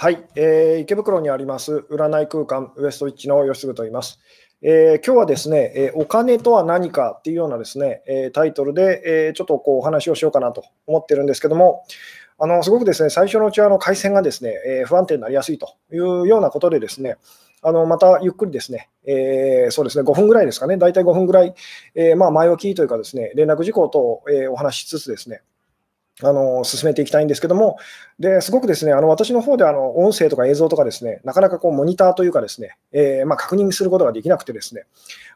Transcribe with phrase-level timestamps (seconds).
[0.00, 4.20] はい、えー、池袋にあります占い空間ウエストウィッチの吉嗣と言います。
[4.62, 11.82] えー、今日はですね、えー、お金とは何かっていうようなですね、えー、タイトルで、えちょっとこうお話をしようかなと思ってるんですけども、
[12.38, 17.16] あのすごくですね、最初のうちはあの回線がですね、え不安定になりやすいというようなことでですね、
[17.60, 21.56] あのまたゆっくりですね、えー、そうですね、5分ぐらいですかね、大体5分ぐらい、
[21.96, 25.42] えー、まあ前置きというかですね、連絡事項と、えお話しつつですね、
[26.22, 27.78] あの進めていきたいんですけども、
[28.18, 34.84] ですごくですね、あの私の方であの音声とか映像とかですね、なかなかこうモニターというかですね、えー、まあ、確認することができなくてですね、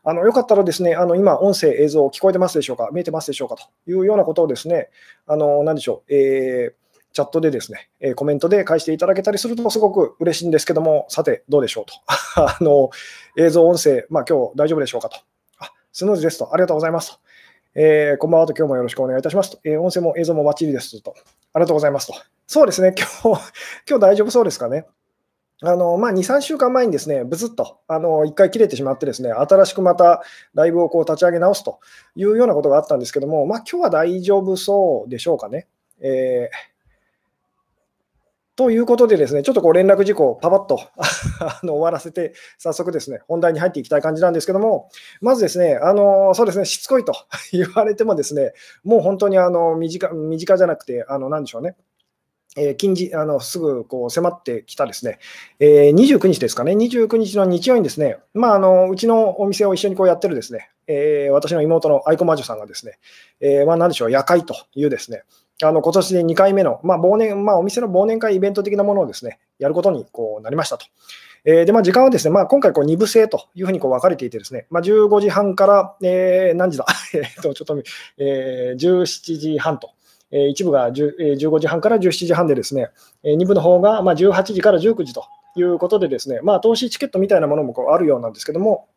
[0.04, 4.88] あのよかったらですね、あの今、音声、映像聞こえてますでしょうか、見えてますでしょうかというようなことをですね、
[5.26, 11.94] あの何でしょう、えー、チャットでですね、えコメントで返していただけたりするとすごく嬉しいんですけども、さて、どうでしょうと。
[12.40, 12.90] あの
[13.36, 15.18] 映像、音声、まあ今日大丈夫でしょうかと。
[15.58, 16.52] あ、スムーズですと。
[16.52, 17.18] ありがとうございますと。
[17.74, 19.58] えー、こんばんはと今日もよろしくお願いいたしますと。
[19.64, 21.14] えー、音声も映像もバッチリですと。
[21.54, 22.14] ありがとうございますと。
[22.46, 22.92] そうですね、
[23.24, 23.42] 今日、
[23.88, 24.86] 今日大丈夫そうですかね。
[25.62, 30.22] あのまあ、2、3週間前にですね、ぶつっとあの1回切れてしまって、ですね新しくまた
[30.54, 31.78] ライブをこう立ち上げ直すと
[32.14, 35.66] いうようなことがあったんですけども、まあ今日は大丈夫そうでしょうかね。
[36.00, 36.71] えー
[38.62, 40.78] ということでですね、ちょっとこう連絡事項、パパッと
[41.40, 44.88] あの終わらせて、早速ですね、本題に入っていきたい感じなんですけども、
[45.20, 47.12] まずですね、あのそうですね、しつこいと
[47.50, 48.52] 言われてもですね、
[48.84, 51.74] もう本当にあの身近身近じゃなくて、あのなんでしょうね、
[52.56, 55.18] えー、近日あのすぐこう迫ってきたですね、
[55.58, 62.98] えー、29日ですかね、29日の日曜にですね、まあ、あのうちのお店を一緒にこうやってるですね、えー、私の妹の愛子魔女さんがですね、
[63.40, 65.24] えー、まあ、何でしょう、夜会というですね、
[65.64, 70.86] あの今年で2回目の、まあ忘年まあ、お店の忘年会イベント的なものをですねやることにこうなりましたと。
[71.44, 77.82] えー、でまあ、時間はですね、まあ、今回こう2部制というふうにこう分かれていて、ですね、まあ、15時半から、えー、何時だ、 えっとちょっと、
[78.18, 79.90] えー、17時半と。
[80.34, 82.88] え一部が10 15時半から17時半で、ですね、
[83.22, 85.26] え2部の方がま18時から19時と
[85.56, 88.88] いうことで、ですね、まあ、投資チケットみたいなものもこうあるようなんですけども、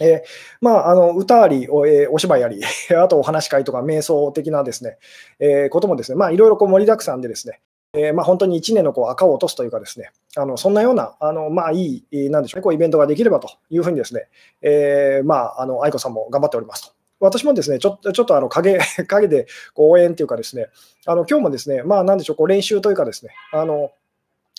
[0.00, 0.28] えー、
[0.60, 2.60] まあ、あの歌ありお、えー、お芝居あり、
[2.96, 4.98] あとお話し会とか瞑想的なですね、
[5.38, 7.60] えー、こともですね、まあ、いろいろこう盛りだくさんでですね、
[7.92, 14.28] えー、まあ、本当に1年のこう赤を落とすというかですね、あのそんなような、あのまあ、いい、なんでしょうね、こうイベントができればというふうにですね、
[14.62, 16.92] えー、まあ、あの愛子さんも頑張っておりますと。
[17.20, 20.68] 私もですね、ちょっとちょっとあの影 影でこう応援というかですね、
[21.06, 23.90] あの今日もですね、まあ、なんでしょう、こう練習というかですね、あの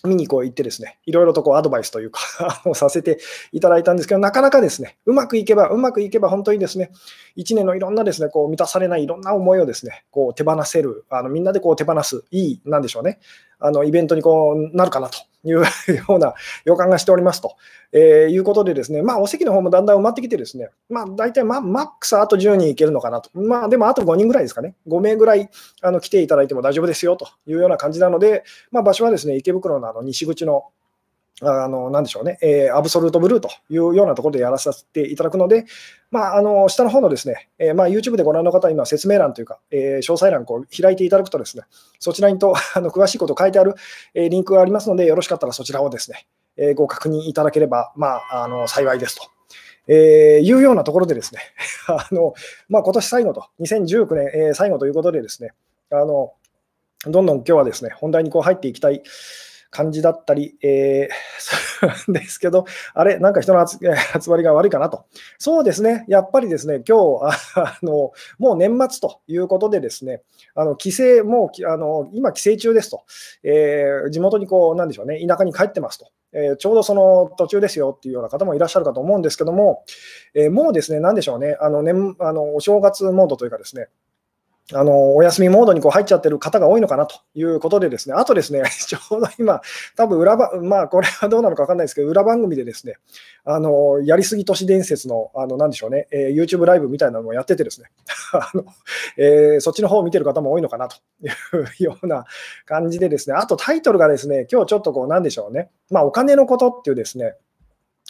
[0.03, 2.21] 見にこう行ってですね、いろいろとこうアドバイスというか
[2.73, 3.19] させて
[3.51, 6.91] いただいたんですけど、なかなかですね、うまくいけば、うまくいけば本当にですね、
[7.37, 13.19] 1年のいろんなですね、こう満たされないいろんな思いをですね、こう手放せる、あのみんなでこう手放す、いい、なんでしょうね、
[13.61, 15.63] あのイベントにこうなるかなというよ
[16.09, 16.33] うな
[16.65, 17.55] 予感がしておりますと、
[17.91, 25.49] えー、いうことで、ですね、まあ、お席の方もだんだん埋まってきて、ですね、まあ、大体、まマックスあと10人いけるのかなと、まあ、でもあと5人ぐらいですかね、5名ぐらい
[25.81, 30.65] あの来ていただいても大丈夫ですよというような感じなので、まあ、場所はですね池袋のあの西口の
[31.43, 35.65] あの、なんでしょうね、えー、アブソルートブルーというようなところでやらさせていただくので、
[36.11, 41.63] まあ、あの、下の方のですね、えー、まあ、YouTube でご覧の方は今説明欄というか、えー、詳細欄を開いていただくとですね、
[41.99, 43.73] そちらにと、 あの、詳しいこと書いてある、
[44.13, 49.23] えー、リンクがありますので、よろしかったらそちらをですね、えー、ご確認いただければ、まあ、あの、幸いですと。
[49.87, 51.41] えー、いうようなところでですね、
[51.87, 52.33] あの、
[52.69, 55.53] まあ、今年最後と、2019年、えー、最後ということでですね、
[55.91, 56.33] あの、
[57.05, 59.01] どんどん今日はですね、本題にこう入っていきたい
[59.71, 63.79] 感じだったり、えー、 ですけど、あれ、なんか人の 集
[64.29, 65.05] まりが悪いかなと。
[65.39, 70.21] そうですね、やっぱりですね、今日 あのもう年末ということでですね、
[70.53, 73.03] あの帰省、もうあの今、帰省中ですと、
[73.43, 76.07] えー、地元にこう、なんでしょうね、田舎に帰ってますと。
[76.33, 79.83] えー、ちょうどその途中ですよっていうような方もいらっしゃるかと思うんですけども、
[80.33, 83.87] えー、もうですね、なんでしょうね、あの年あのお正月モードというかですね、
[84.73, 89.61] あのお休みモードにこう入っちゃってる方が多いのかなということで、ですねあとですね、 ちょうど今、
[89.95, 92.95] 多分裏ば、まあ、これはどうなのか分かんないですけど、裏番組でですね、
[93.43, 97.89] あのやりすぎ都市伝説の、あのなんでしょうね、えー、YouTube ライブみたいなのをやっててですね
[98.33, 98.65] あの、
[99.17, 101.29] えー、そっちの方を見てる方も多いのかなとい
[101.81, 102.25] うような
[102.65, 107.35] 感じでですね、あとタイトルがですね、今日ちょっとこう、なんでしょうね、まあ、お金のことっていうですね、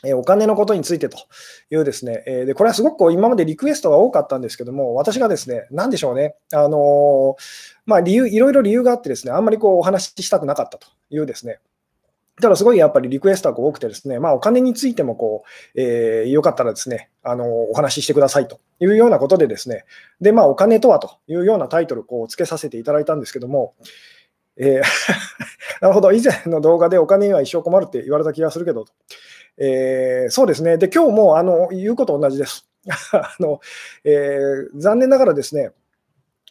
[0.03, 1.18] えお金のことについてと
[1.69, 7.36] いうですね、えでこれはすごく今までリクエストが多かったんですけども、私がですね、なんでしょうね、あの
[7.86, 11.59] まあ、理由いろいろ理由があってですね、あんまりこうお話ししたくなかったというですね、
[12.42, 15.44] ただすごいやっぱりリクエストが多くてですね、まあ、お金についてもこ
[15.75, 19.86] う、えー、よかったらですね、あのお話ししてくださいというようなことでですね、
[20.19, 23.75] で、まあ、お金とはというようなタイトルをこうつけさせていただいたんですけども、
[24.57, 24.83] えー
[25.81, 28.86] なるほど、以前の動画でお金には一生困るって言われた気がするけど。
[29.57, 30.77] えー、そうですね。
[30.77, 32.68] で、今日もあの言うこと同じです。
[33.13, 33.59] あの
[34.03, 35.71] えー、残念ながらですね、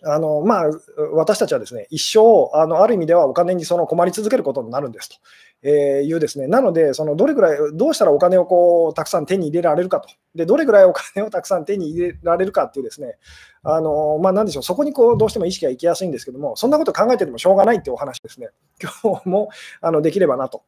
[0.03, 0.71] あのまあ、
[1.13, 5.17] 私たちはですね一生あの、ある意味ではお金にその困り続けることになるんですと
[5.63, 13.17] えー、いうですね、なので、そのどれぐらい、どうしたらお金をこうたくさん手に入れられるかと、でどれぐらいお金をたくさん手に入れられるかっていうですね、
[13.63, 18.49] あのまあ、なんでしょう、そこにこうどうしても意識が行きやすいんですけども、そんなこと考えててもしょうがないっていうお話ですね、
[18.83, 19.51] 今日も
[19.83, 20.63] あのできればなと。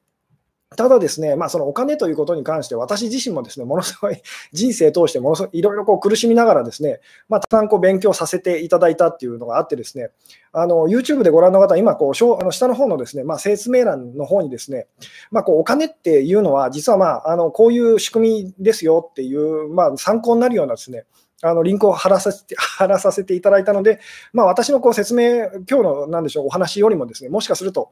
[0.76, 4.20] ただですね、まあ、そのお金ということに関して、私自身もですね、ものすごい
[4.52, 10.10] 人生通して、ものすごいいろいろこう苦しみながらですね、まあ、たくさんこう勉強させていただいたっていうのがあってですね、
[10.52, 14.86] あの YouTube でご覧の方、今こう、あの下の方のですね、まあ、説明欄の方にですね、
[15.30, 21.04] まあ、こうお金っていうのは、実はまあ、あのこういう仕組みですよっていう、まあ、参考になるようなですね、
[21.42, 24.00] あのリンクを貼らさせて 貼らさせていただいたので、
[24.32, 27.90] まあ、私のこう説明、今日のなんでしょうお話よりもですね、もしかすると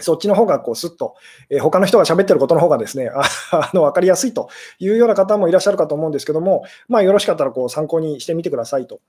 [0.00, 1.16] そっちの方がこうスッと、
[1.50, 4.48] えー、他の人が喋ってることの方がですね、あ の分かりやすいと
[4.78, 9.00] いうような方もいらっしゃるかと思うんですけども、まあ、よろしかったらこう参考にしてみてくださいと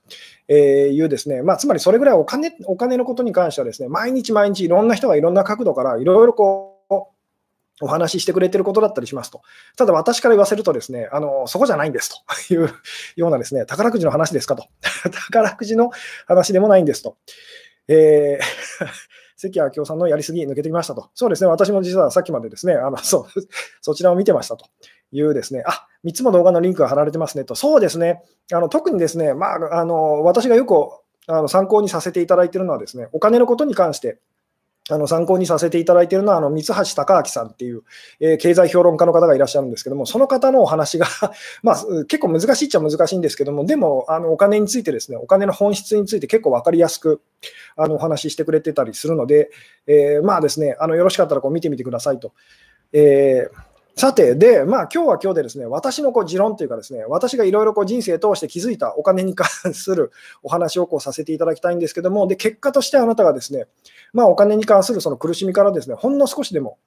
[0.52, 6.70] いうですね、まあ、つまりそれぐらいお金お金のことに関してはですね、毎日毎日いろんな人がいろんな角度からいろいろこう、
[7.82, 9.42] お話ししてくれてることだったりしますと。
[9.76, 12.16] ただ私から言わせるとですね、あの、そこじゃないんですと
[12.54, 12.70] いう
[13.16, 14.66] ようなですね、宝くじの話ですかと。
[15.10, 15.90] 宝くじの
[16.26, 17.16] 話でもないんですと。
[17.88, 21.08] えー関明夫さんのやりすぎ抜けてきましたと。
[21.14, 23.40] そうですね、私も実はさっきまでですね、あの そう
[23.80, 24.66] そちらを見てましたと
[25.12, 27.54] いうですね、あ3つも動画のリンクが貼られてますねと。
[27.54, 28.22] そうですね、
[28.52, 30.74] あの特にですね、まあ、あの私がよく
[31.26, 34.18] あの参考にさせていただいているのはですね、お金のことに関して、
[34.94, 37.82] あの参考にさせていただいているのは、あの三橋隆明さんっていう、
[38.20, 41.06] えー、経済評論家の方がいらっしゃるんですけども、その方のお話が
[41.62, 47.20] まあ、結構難しいっちゃ難しいんですけども、でもあのお金についてですね、お金の本質について結構分かりやすく
[47.76, 49.50] あのお話ししてくれてたりするので、
[49.86, 52.32] えー、まあですね、あのよろしかったらこう見てみてくださいと。
[52.92, 60.10] えーさて、で、まあ今日は今日でですね、私のこう持論というかですね、私がいろいろこう人生通して気づいたお金に関する
[60.42, 63.66] お話をこうさせていただきたいんですけども、で、結果としてあなたがですね、
[64.12, 66.78] まあお金に関するその苦しみからですね、ほんの少しでも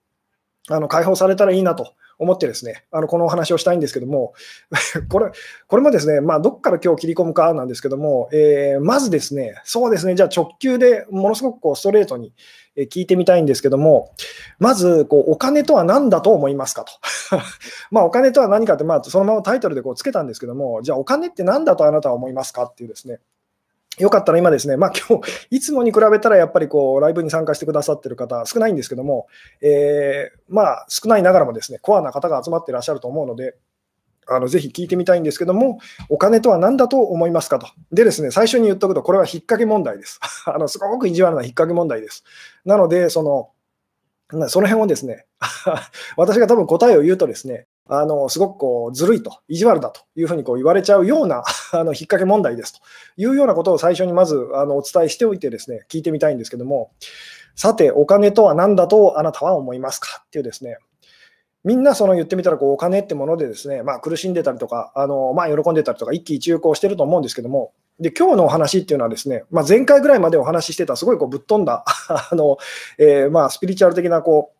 [0.69, 4.33] あの解放されたらいいなと思ってですね、あのこのお話をしたいんですけども、
[5.09, 5.31] これ
[5.67, 12.33] これもですね、まあ、どこから今日切り込むかなんですけども、えー、まずですね、そうですね、じゃあ直球でものすごくこうストレートに
[12.77, 14.11] 聞いてみたいんですけども、
[14.59, 16.93] まずこうお金とは何だと思いますかと。
[17.91, 23.19] まあお金とは何かって、まあ、そのままタイトルでこうつけたんですけども、じゃあお金って何だとあなたは思いますかっていうですね、
[23.99, 29.27] よかったら今ですね、まあ今日、いつもに比べたらやっぱりこう、ライブに参加してくださってる方少ないんですけども、
[29.61, 33.55] えー、まあ少ないながらもですね、コアな方が集まっていらっしゃると思うので、
[34.27, 35.79] あのぜひ聞いてみたいんですけども、
[36.09, 37.67] お金とは何だと思いますかと。
[37.91, 40.19] でですね、最初に言っとくと、これは引っ掛け問題です。
[40.45, 42.23] あのすごく意地悪な引っ掛け問題です。
[42.65, 43.49] なので、その、
[44.49, 45.25] その辺をですね、
[46.17, 51.43] 私が多分答えを言うとですね、あのすごくこうずるいと、意地悪だというふうにこう言われちゃうような
[51.73, 52.79] あの引っ掛け問題ですと
[53.17, 56.91] いうようなことを最初にまずあのお伝えしておいてですね、聞いてみたいんですけども、
[57.55, 60.23] さて、お金とは何だとあなたは思いますか？
[60.25, 60.77] っていうですね、
[61.63, 72.57] みんなその言ってみたらこうお金ってものでですね、まあ、苦しんでたりとか、あのまあ、喜んでたりとか、一喜一憂こうしてると思うんですけども、で今日のお話っていうのはですね、まあ、前回ぐらいまでお話ししてた、すごいこうぶっ飛んだ あの、
[72.97, 74.57] えー、まあスピリチュアル的なこう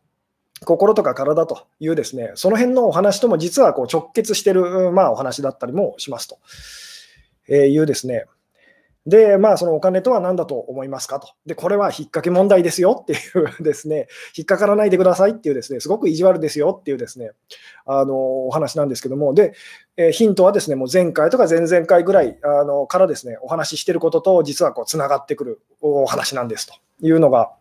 [0.63, 6.37] 心とか体というですね、その辺のお話とも実はこう直結してる、まあ、お話だったりもしますと、
[7.47, 8.25] えいうですね、
[9.05, 11.29] で、まあ、そのお金とは何だと思いますかと。
[11.45, 13.15] で、これは引っ掛け問題ですよってい
[13.59, 17.31] うですね、引っかからないでくださいっていうですね、すごく意地悪ですよっていうですね、
[17.85, 18.15] あの、
[18.47, 19.53] お話なんですけども、で、
[19.97, 27.51] えヒントはですね、もう前回とか前々回ぐらいあのからですね、お話ししてることと実はこう、つながってくるお話なんですというのが、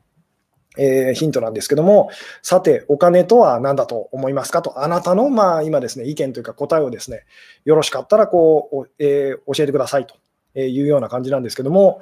[0.78, 2.10] えー、ヒントなんですけども、
[2.42, 7.24] さて、お金とは何だと思いますかと、あなたの、まあ、今ですね、意見というか答えをですね、
[7.64, 10.16] よろしかったらこう、えー、教えてくださいと
[10.58, 12.00] いうような感じなんですけども、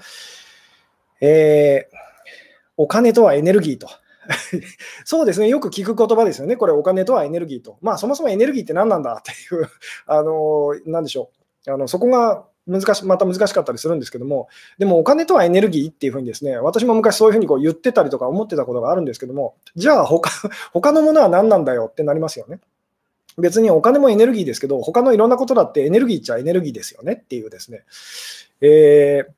[1.20, 1.96] えー、
[2.76, 3.88] お金とはエネルギーと。
[5.04, 7.78] そうですね、よく聞く言葉ですよね、これ、お金とはエネルギーと。
[7.80, 9.68] まあ、そもそもエネルギーって何なんだっていう、
[10.06, 11.30] あのなんでしょ
[11.66, 14.48] う、あのそこが難しまた難しかったりするんですけども、
[14.78, 20.30] でもお金とはエネルギーっていうふうにですね、私も昔そういうふうにこう言ってたりとか思ってたことがあるんですけども、じゃあ他、
[20.72, 22.60] 他のものは何なんだよってなりますよね。
[23.38, 27.84] 別にお金もエネルギーですけど、他のいろんなことだってエネルギーっちゃエネルギーですよねっていうですね、
[28.60, 29.32] えー、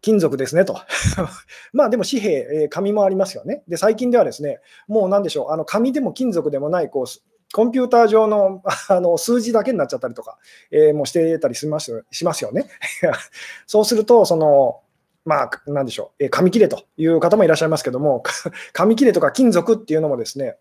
[0.00, 0.78] 金属ですねと。
[1.72, 3.62] まあでも紙幣、紙もありますよね。
[3.66, 7.06] で、最近ではですね、もうなんでしょう、あの紙でも金属でもないこう、
[7.52, 10.38] コンピューター上の あの数字だけになっちゃったりとか、
[10.70, 12.66] えー、もしてたりしますしますよね。
[13.66, 14.80] そうすると、その、
[15.24, 18.22] まあ、なんでしょう、えー、紙切れという方もいらっしゃいますけども、
[18.72, 20.56] 紙切れとか金属っていうのもですね、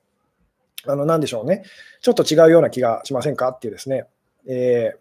[0.88, 1.64] あの、なんでしょうね。
[2.02, 4.06] ちょっと違うような気がしませんかっていうですね。
[4.48, 4.98] えー、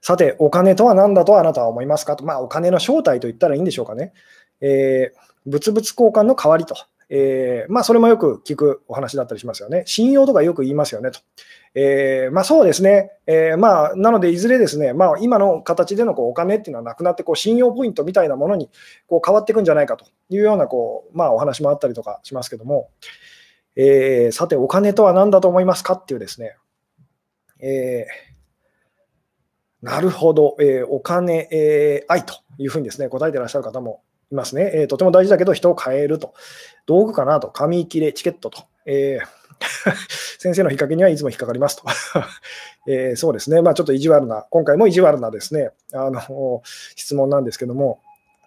[0.00, 2.24] さて、お金とは何だとあなたは思いますかと。
[2.24, 4.12] まあ、お金の正体と言ったらいいんでしょうかね。
[4.60, 6.74] えー、物々交換の代わりと
[7.08, 9.82] えー、まあ、それもよく聞くお話だったりしますよね。
[9.86, 11.20] 信用とかよく言いますよねと。
[11.74, 13.10] えー、まあ、そうですね。
[13.26, 18.70] えー、まあ、なので、いずれですね、まあ、今の形でのこうお金っていうのはなくなって、こう信用ポイントみたいなものに
[19.06, 22.90] こう変わっていくんじゃないかというようなこう、まあ、お話もあったりとかしますけども、
[23.76, 26.56] えー、さて、お金とは何だと思いますかっていうですね、
[27.58, 34.02] えー、なるほど、えー、お金、えー、愛というふうにですね、答えてらっしゃる方も
[34.34, 34.70] いますね。
[34.74, 36.34] えー、とても大事だけど人を変えると。
[36.86, 37.48] 道具かなと。
[37.48, 38.64] 紙切れ、チケットと。
[38.86, 39.44] えー
[40.38, 41.84] 先生の引っ掛けにはいつも引っかかりますと。
[42.86, 46.62] えー、そうですね、まあ、ちょっと意地悪な、今回も意地悪なですね、あの
[46.96, 48.00] 質問なんですけども、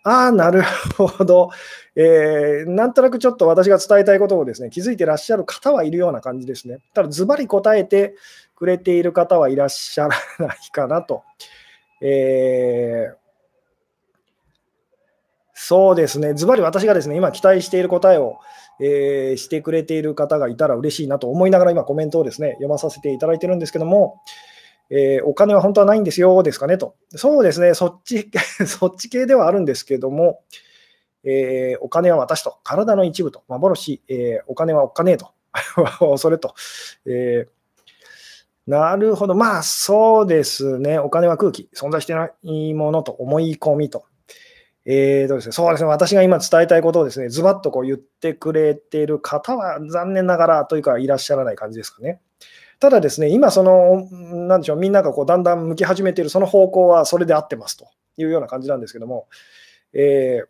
[0.03, 0.61] ああ、なる
[0.95, 1.49] ほど、
[1.95, 6.79] えー、なんとなくちょっと私が伝えたいことをですね気づいてらっしゃる方はいるような感じですね。
[6.93, 8.15] ただ、ズバリ答えて
[8.55, 11.23] くれている方はいらっしゃらないかなと。
[11.99, 13.15] えー、
[15.59, 18.37] そうですね、ズバリ私がですね今期待している答えを、
[18.79, 24.21] えー、してくれている方がいたら嬉しいなと思いながら今コメントをですね読まさせていただいてるんですけども、
[24.91, 26.95] えー、お金は本当はないんですよですかねと。
[27.09, 28.29] そうですね、そっち
[28.67, 30.41] そっち系ではあるんですけども、
[31.23, 35.31] えー、お金は私と、体の一部と、幻、え、お金はお金と、
[36.17, 36.53] それと、
[37.07, 37.47] え
[38.67, 44.05] なるほど、まあそうですね、お金は空気、存在してないものと思い込みと。
[44.89, 52.21] えーとですね、そうですね、私が今伝えたいことをですね、ズバッとこう言ってくれている方は残念ながらというかいらっしゃらない感じですかね。
[52.79, 54.07] ただですね、今その、
[54.47, 59.27] なんでしょう、みんながこうだんだん向き始めているその方向はそれで合ってますというような感じなんですけども、
[59.93, 60.47] えー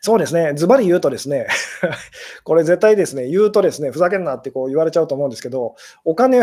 [0.00, 1.48] そうですね、ズバリ言うとですね、
[2.44, 5.74] これ絶対ですね、言うとですね、ふざけんなってこう言われちゃうと思うんですけど、
[6.04, 6.42] お金、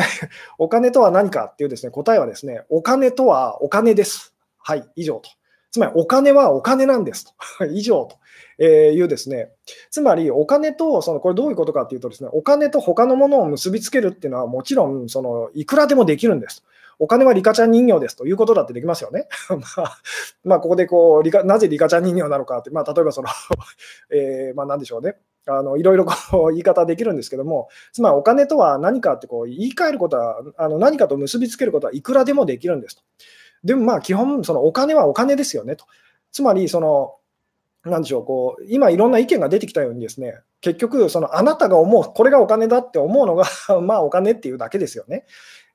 [0.58, 4.36] お金とは何かっていうですね、答えはですね、お金とはお金です。
[4.58, 5.30] はい、以上と。
[5.74, 7.26] つまりお金はお金なんです
[7.58, 7.66] と。
[7.74, 8.18] 以上と。
[8.60, 9.50] えーいうですね、
[9.90, 16.64] つまりお金と、そのこれどういうことかっていうとですね、お金と他のものを結びつけるっていうのはもちろん、そのいくらでもできるんです。
[17.00, 19.28] お金はリカちゃん人形ですということだってできますよね。
[19.50, 19.98] まあ、
[20.44, 23.30] まあ、ここでこうリカ、なぜリカちゃん人形なのかって、まあ、例えばその
[24.14, 25.16] えー、まあ、なんでしょうね。
[25.46, 33.04] あのいろいろこう言い方できるんですけども、つまりお金とは何かってこう言い換えることは、あの何かと結びつけることはいくらでもできるんですと。
[33.64, 35.86] でもまあ基本、そのお金はお金ですよねと。
[36.32, 37.16] つまり、その、
[37.86, 43.46] なでしょう、こう、今いろんな意見が出てきたようにですね、結局、そのあなたが思う、これがお金だって思うのが
[43.82, 45.26] まあお金っていうだけですよね。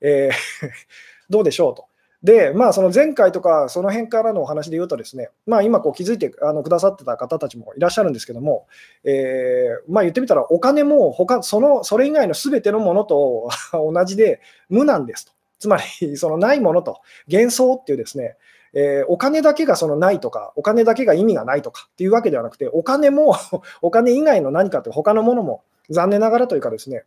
[0.01, 0.69] えー
[1.31, 1.87] どうでしょうと。
[2.23, 8.67] で、まあ、その前回とか、その辺からのお話で言うとですね、まあ、今こう気づいてあのくださってた方たちもいらっしゃるんですけども、
[9.05, 15.33] えー、まあ、言ってみたら、お金も他そのそれ以外のすべてのものと 同じで無なんですと。
[15.59, 17.01] つまり、そのないものと、
[17.31, 18.37] 幻想っていうですね、
[18.75, 23.37] えー、お金だけがそのないとか、お金だけが意味がないとかっていうわけではなくて、お金も
[23.83, 27.05] お金以外の何かという他のものも残念ながらというかですね、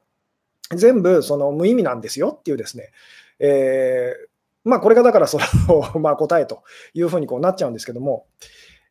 [0.75, 2.91] 全部その無意味なんですよっていうですね、
[3.39, 8.25] えー、まあ、これがだからその まあ答えというふうにこうなっちゃうんですけども、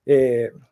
[0.07, 0.71] えー、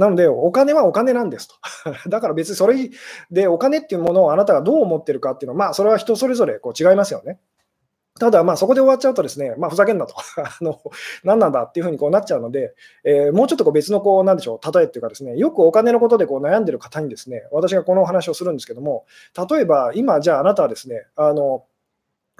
[0.00, 1.54] なので、お金はお金なんですと。
[2.08, 2.90] だから別にそれ
[3.30, 7.38] でお金っていうものをあなたがどう思ってるかっていうのは、まあ、それは人それぞれこう違いますよね。
[8.20, 10.14] ただ、まあ、そこで終わっちゃうとですね、まあ、ふざけんなと。
[10.36, 10.78] あの、
[11.24, 19.06] 何なんだっていうふうにこうなっちゃうので、えー、もうちょっとこう別のこう、なんでしょう、例えっていうかですね、よくお金のことでこう悩んでる方にですね、私がこのお話をするんですけども、
[19.50, 21.64] 例えば、今、じゃああなたはですね、あの、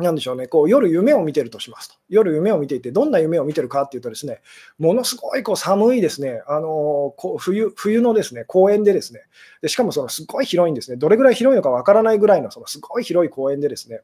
[0.03, 1.97] なんでしょうね、こう夜夢を見てるとしますと。
[2.09, 4.41] 夜夢を見ていて、どんな夢を見てるかっていうとですね、
[4.79, 9.21] ものすごいこう寒いですね、あのこう冬冬のですね公園でですね
[9.63, 14.01] で、しかもそのすごい広いんですね、どれぐらい広いのかわからないぐらいのそのすごい広い公園でですね、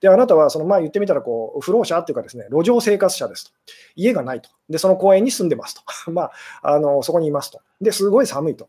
[0.00, 3.52] であなたはそのまあ言ってみたらこう不老者っていうかですね、路上生活者ですと。
[3.94, 4.50] 家がないと。
[4.68, 5.82] で、その公園に住んでますと。
[6.10, 7.60] まあ、あのそこにいますと。
[7.80, 8.68] で、すごい寒いと。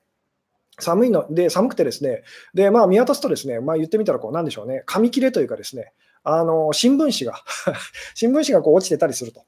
[0.79, 5.91] 寒いので、寒くてですね、で、まあ、見渡すとですね、まあ、言ってみたら、こう、なんでしょうね、紙切れというかですね、
[6.29, 7.41] あの新聞紙が
[8.13, 9.43] 新聞紙がこう落ちてたりすると。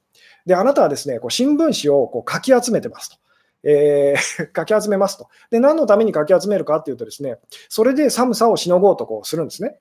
[0.46, 3.16] で、あなたはですね、こう新聞紙をこうかき集めてますと。
[3.62, 5.28] えー、 かき集めますと。
[5.50, 7.36] で、何のためにかき集めるかっていうとですね、
[7.68, 9.78] それで寒さをしのごうとこうするんですね。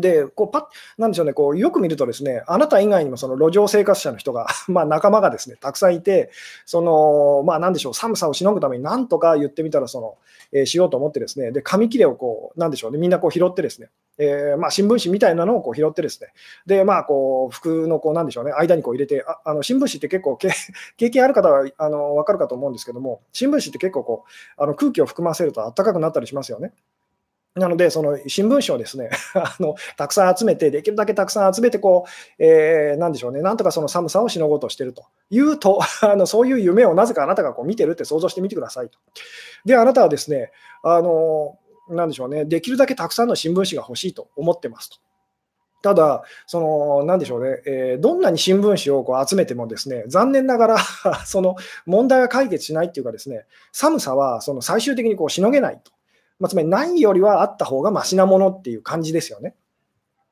[0.00, 0.64] で、こうパッ、
[0.98, 6.30] なんでしょうね、こうよく見るとですね、あなた以外にもその路上生活者の人が、 まあ仲間がですね、たくさんいて、
[6.64, 10.16] その、まあなんでしょう、寒さをしのぐためになんとか言ってみたら、その、
[10.52, 13.88] えー、しようと思ってですね、で、紙切れをこう、なんでしょうね、みんなこう拾ってですね、
[14.18, 16.28] えー、まあ新聞紙みたいなのをこう拾ってですね、
[16.66, 20.36] で、まあこう、服のこう、なんでしょうね、間にこう入れて、ああの新聞紙って結構
[20.96, 26.72] 経験ある方はあの分かるかと思うんですけども、新聞紙って結構こう、あの空気を含ませると暖かくなったりしますよね。
[27.56, 38.98] なので、その新聞紙をですね あのたくさん集めて、できるだけたくさん集めてこう、えー、なんでしょうね、なんとかその寒さをしのごうとしてるというと、 あのそういう夢をなぜかあなたがこう見てるって想像してみてくださいと。
[39.64, 41.58] で、あなたはですね、あの
[41.88, 44.96] なんでしょうね、できるだけたくさんの新聞紙が欲しいと思ってますと。
[45.82, 50.78] ただ、そのなんでしょうね、えー、どんなに新聞紙をこう集めても、ですね残念ながら
[51.24, 55.92] その問題は解決しないっていうか、ですね寒さはその最終的にこうしのげないと、
[56.38, 59.54] まあ、つまりないよりはあった方がましなものっていう感じですよね。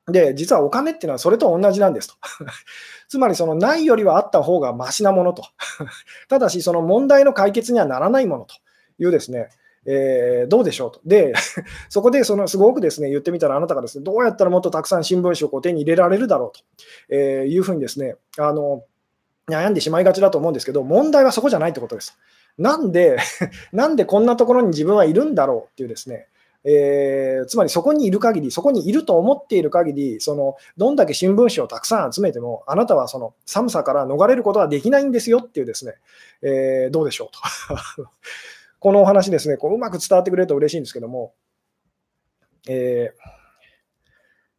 [0.07, 2.15] で、実はお金っていうのはそれと同じなんですと。
[3.09, 5.43] つまり、そのないよりはあった方がましなものと。
[6.29, 8.55] ただし、その問題の解決にはならないものと
[8.99, 9.49] いうですね、
[9.85, 11.01] えー、どうでしょうと。
[11.05, 11.33] で、
[11.89, 16.63] そこでそのすごくですね言ってみたら、あなたがですねどうやったらもっとたくさん新聞紙をこう手に入れられるだろうと、
[17.09, 18.83] えー、いうふうにですねあの
[19.47, 22.17] 悩んでしまいがちだと思うんですけど、問題はそこじゃないってことです。
[22.57, 23.17] なんで、
[23.73, 26.27] なんでこんなところに自分はいるんだろうっていうですね、
[26.63, 35.93] えー、つまりそこにいる限り、そこにいると思っている限り、そのどんだけ新聞紙をたくさん集めても、あなたはその寒さから逃れることはできないんですよっていうですね、
[36.41, 38.09] えー、どうでしょうと。
[38.79, 41.33] このお話ですね、こううまく伝わってくれると嬉しいんですけども、
[42.67, 43.35] えー、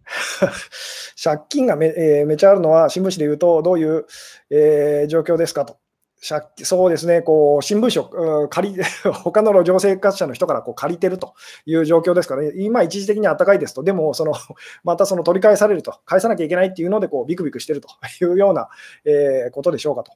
[1.22, 4.06] 借金がめ,、えー、めちゃあるのは、新聞紙で言うと、どういう、
[4.50, 5.78] えー、状況ですかと。
[6.18, 8.82] そうですね、こう新聞紙を借り、
[9.12, 11.34] 他の路上生活者の人からこう借りてると
[11.66, 14.32] いう状況ですからね、今、一時的に暖かいですと、でもその、
[14.82, 17.88] またその取り返されると、返さなきゃいけないっていうのでこう、ビクビクしてると
[18.22, 18.68] いうような、
[19.04, 20.12] えー、ことでしょうかと。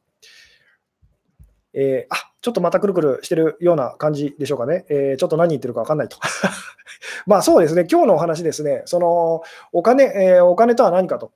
[1.73, 4.87] えー、あちょっとまたくるくるしてるような感じでしょうかね。
[4.88, 6.16] えー、ちょっと何言ってるか分かんないと。
[7.26, 9.42] まあそうですね、今日のお話ですね、その
[9.73, 11.33] お金、えー、お金とは何かと。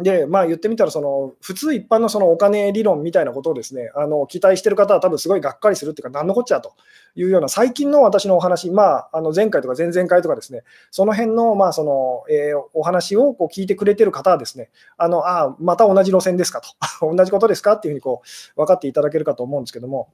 [0.00, 6.74] で、まあ、言ってみたらその、普通一般のそのお金理論みたいなことをですねあの期待してる方は、多分すごいがっかりするっていうか、なんのこっちゃと
[7.14, 16.68] いうような、最近の私のお話、まあ、あの前回とか前々回とかですね、その辺のまあその、えー、お話をこう聞いてくれてる方はですね、あのあまた同じ路線ですかと、
[17.14, 18.22] 同じことですかっていうふうにこ
[18.56, 20.08] う分かっていただけるかと思うんですけども、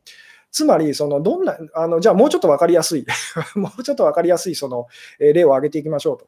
[0.50, 3.06] つまり、そのどんなあの、じゃあもうちょっと分かりやすい、
[3.54, 4.86] もうちょっと分かりやすいその
[5.18, 6.26] 例を挙げていきましょうと。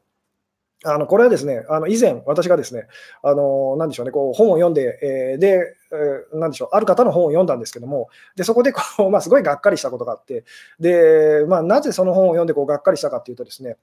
[0.83, 2.87] あのこれはですね、あの以前、私がですね、
[3.23, 10.43] あのなんでしょうね、こう本を読んで、えー、で、えー、なんでしょう、ある方の本を読んだんですけども、でそこでこう、 まあ、すごいがっかりしたことがあって、
[10.79, 13.77] でまあ、なぜその本を読んでこうがっかりしたかというと、ですね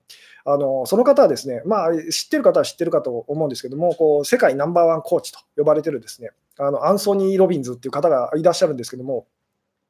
[0.44, 9.26] あのその方はですね、まあ、知ってる方は知ってるかと思うんですけども、こう世界ナンバーワンコーチと呼ばれてるですねあのアンソニー・ロビンズっていう方がいらっしゃるんですけども、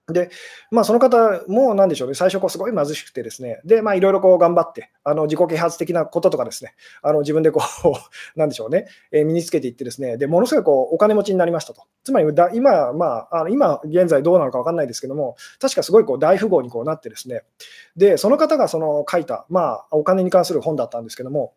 [0.08, 0.30] で、
[0.70, 7.92] まあ、その方もなんでしょうね、最初すごい貧しくてですね、で、まあ、いろいろこう頑張って、あの自己啓発的なこととかですね、あの自分でこう、
[8.38, 11.82] なんでしょうね、えー、身につけていってですね、で、ものすごいこうお金持ちになりましたと。
[12.04, 17.42] つまりだ、今、まあ、あの今現在どうなのか分かんないですけども、確かすごいこう大富豪にこうなってですね、
[17.96, 21.52] で、その方がその書いた、まあ、お金に関する本だったんですけども、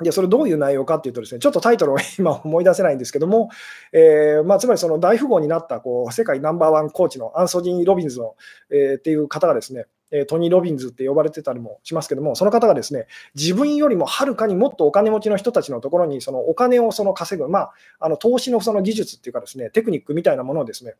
[0.00, 3.50] で、それどういう内容かっていうとですね、ちょっとタイトルを 今思い出せないんですけども、
[3.92, 8.34] えー、まあ、つまりその大富豪になったこう世界ナンバーワンコーチのアンソニー・ロビンズの、
[8.70, 9.86] えー、っていう方がですね、
[10.26, 20.96] トニー・ロビンズって呼ばれてたりもしますけども、その方がですね、自分よりもはるかにもっとお金持ちの人たちのところに、そのお金をその稼ぐ、まあ、あの投資のその技術っていうかですね、テクニックみたいなものをですね、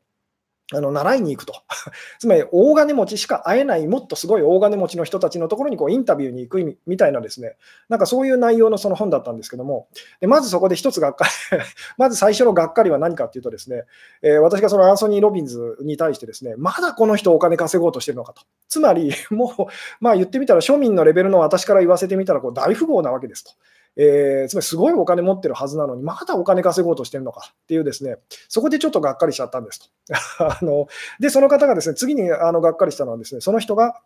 [0.75, 1.55] あの習いに行くと、
[2.19, 7.57] つまり大金持ちしか会えない、もっとすごい大金持ちの人たちのところにこうインタビューに行くみたいな、ですね。
[7.89, 9.89] なんかそういう内容のその本だったんですけども、
[10.21, 11.59] でまずそこで一つがっかり
[11.97, 13.85] まず最初のがっかりは何かっていうと、ですね、
[14.23, 19.67] えー、私がそのアンソニー・ロビンズに対して、ですねまだこの人、お金稼ごうとしてるのかと、つまり、もう、
[20.01, 23.53] まあ、言ってみたら、庶民のレベルの私から言わせてみたらこう大富豪なわけですと。
[23.97, 28.17] えー、つまりすごいお金持ってるはずなのに、まだお金稼ごうとしてるのかっていう、ですね
[28.49, 29.87] そこでちょっとがっかりしちゃったんですと。
[30.45, 30.89] あの
[31.21, 34.01] で、その方がですね次にあのがっかりしたのは、ですねその人が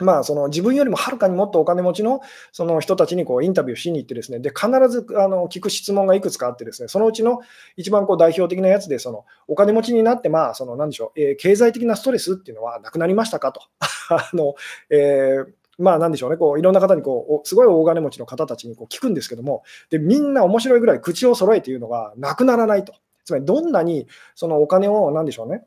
[0.00, 7.40] まあ、その自分よりもはるかにもっとお金持ちのその人たちにこうインタビューしに行って、ですねで必ずあの聞く質問がいくつかあって、ですねそのうちの
[7.76, 13.62] 一番こう代表的なやつで、そのお金持ちになって、まあ、その何でしょう、えー、経済的なストレスっていうのはなくなりましたかと。
[14.08, 14.54] あの
[14.90, 22.94] えーまあなんでしょうね、こういろんな方にこう、すごい大金持ちの方たちにこう聞くんですけども、でみんな面白いぐらい口を揃えて言うのがなくならないと。
[23.24, 25.64] つまりどんなにそのお金を、なんでしょうね、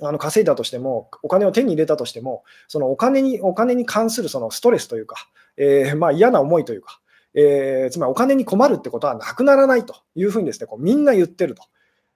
[0.00, 5.16] あの稼いだとしても、お金を手に入れたとしても、そのお金にお金に関するそのストレスというか、
[5.56, 7.00] えー、まあ嫌な思いというか、
[7.34, 11.62] えー、つまりお金に困るってことはなくならないというふうにですね、こうみんな言ってると。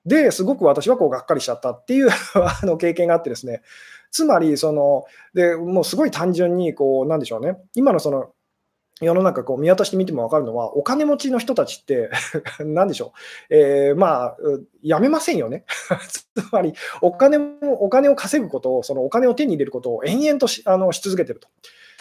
[0.06, 3.62] で、すごく私はこうがっかりしちゃったっていう あの経験があってですね、
[4.10, 8.32] つまり、その、で、もうすごい単純に、こう、なんでしょうね、今のその、
[9.00, 12.10] 世の中こう見渡してみても分かるのは、お金持ちの人たちって
[12.64, 13.12] 何でしょ
[13.48, 14.36] う、えー、まあ、
[14.82, 15.64] やめませんよね。
[16.08, 21.48] つまりお金を、お金を稼ぐことを、そのお金を手に入れることを延々としあのし続けてると。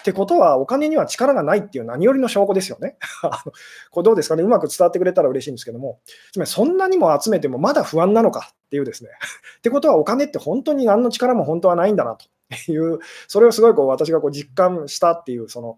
[0.07, 2.95] ってことは、お金には力がないっていう何よりの証拠ですよね。
[3.91, 5.99] これどうですかね、うまく伝わってくれたら嬉しいんですけども、
[6.31, 9.09] つまりそんなにも集めてもまだ不安なのかっていうですね。
[9.59, 15.77] ってことは、お金って本当に何の力も本当はないんだなという、それをすごいこう私がこう実感したっていう、その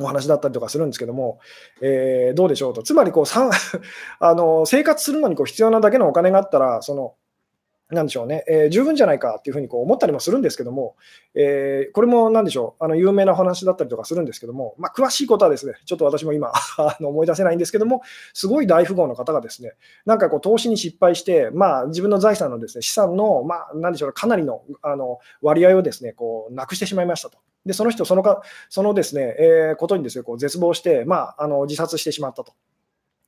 [0.00, 1.38] お話だったりとかするんですけども、
[1.80, 3.24] えー、どうでしょうと、つまりこう
[4.18, 7.14] あの生活するのにこう必要なだけのお金があったら、その
[7.90, 10.96] なんでしょうね、えー、十分じゃないかっていうふうにこう思ったりもするんですけども、
[11.34, 19.72] えー、これもなんでしょう、あの有名な話だったりとかするんですけども、まあ、詳しいことはですね、ちょっと私も今 あの思い出せないんですけども、すごい大富豪の方がですね、
[20.06, 27.38] なんかこう投資に失敗して、まあ、自分の財産のですね資産の、まあ、なんでしょう、かなりのあの割合をですねこうなくしてしまいましたと。
[27.66, 32.54] で、その人、そのかそのですね、えー、ことにですねこう絶望して、まあ、あの自殺してしまったと。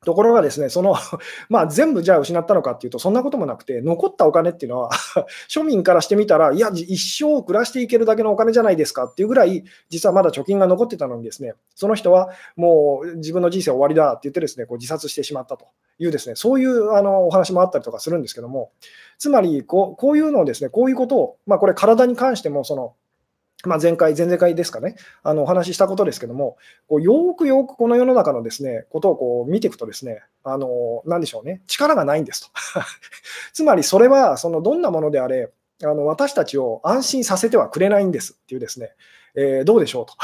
[0.06, 0.94] ところがですね、その
[1.50, 4.90] まあ、全部じゃあ失ったのかっていうと、そんなこともなくて、残ったお金っていうのは
[5.50, 15.66] 庶民からしてみたら、いや、一生暮らしていけるだけのお金じゃないですかっていうぐらい、実はまだ貯金が残ってたのにですね、その人はもう自分の人生終わりだって言ってですね、こう自殺してしまったと
[15.98, 18.70] いうですね、そういうあのお話もあったりとかするんですけども、
[19.18, 22.94] つまりこう、こういうのをですね、こういうことを、まあ、これ体に関しても、その、
[23.64, 26.56] まあ、前回、前々回ですかね、あのお話ししたことですけども、
[26.88, 32.48] こうよくよくこの世の中のですねことをこう見ていくと、ですねあのなんでしょうね、力がないんですと。
[33.52, 35.50] つまり、それはそのどんなものであれ、
[35.82, 38.92] あの私たちを安心させてはくれないんですっていうですね、
[39.34, 40.14] えー、どうでしょうと。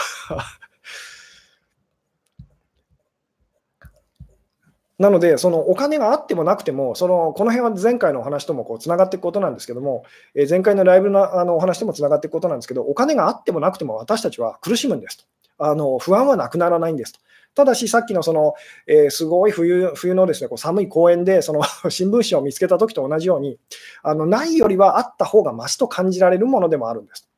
[4.98, 15.24] なので、そのお金があってもなくても、そのこの辺は前回のお話ともつながっていくことなんですけども、えー、前回のライブのあのお話ともつながっていくことなんですけど、お金があってもなくても私たちは苦しむんですと。
[15.58, 17.20] あの不安はなくならないんですと。
[17.54, 18.54] ただし、さっきのその、
[18.86, 23.58] えー、すごい冬冬のですねこう寒い公園でその 新聞紙を見つけたときと同じように
[24.02, 27.28] あの、ないよりはあった方がましと感じられるものでもあるんです。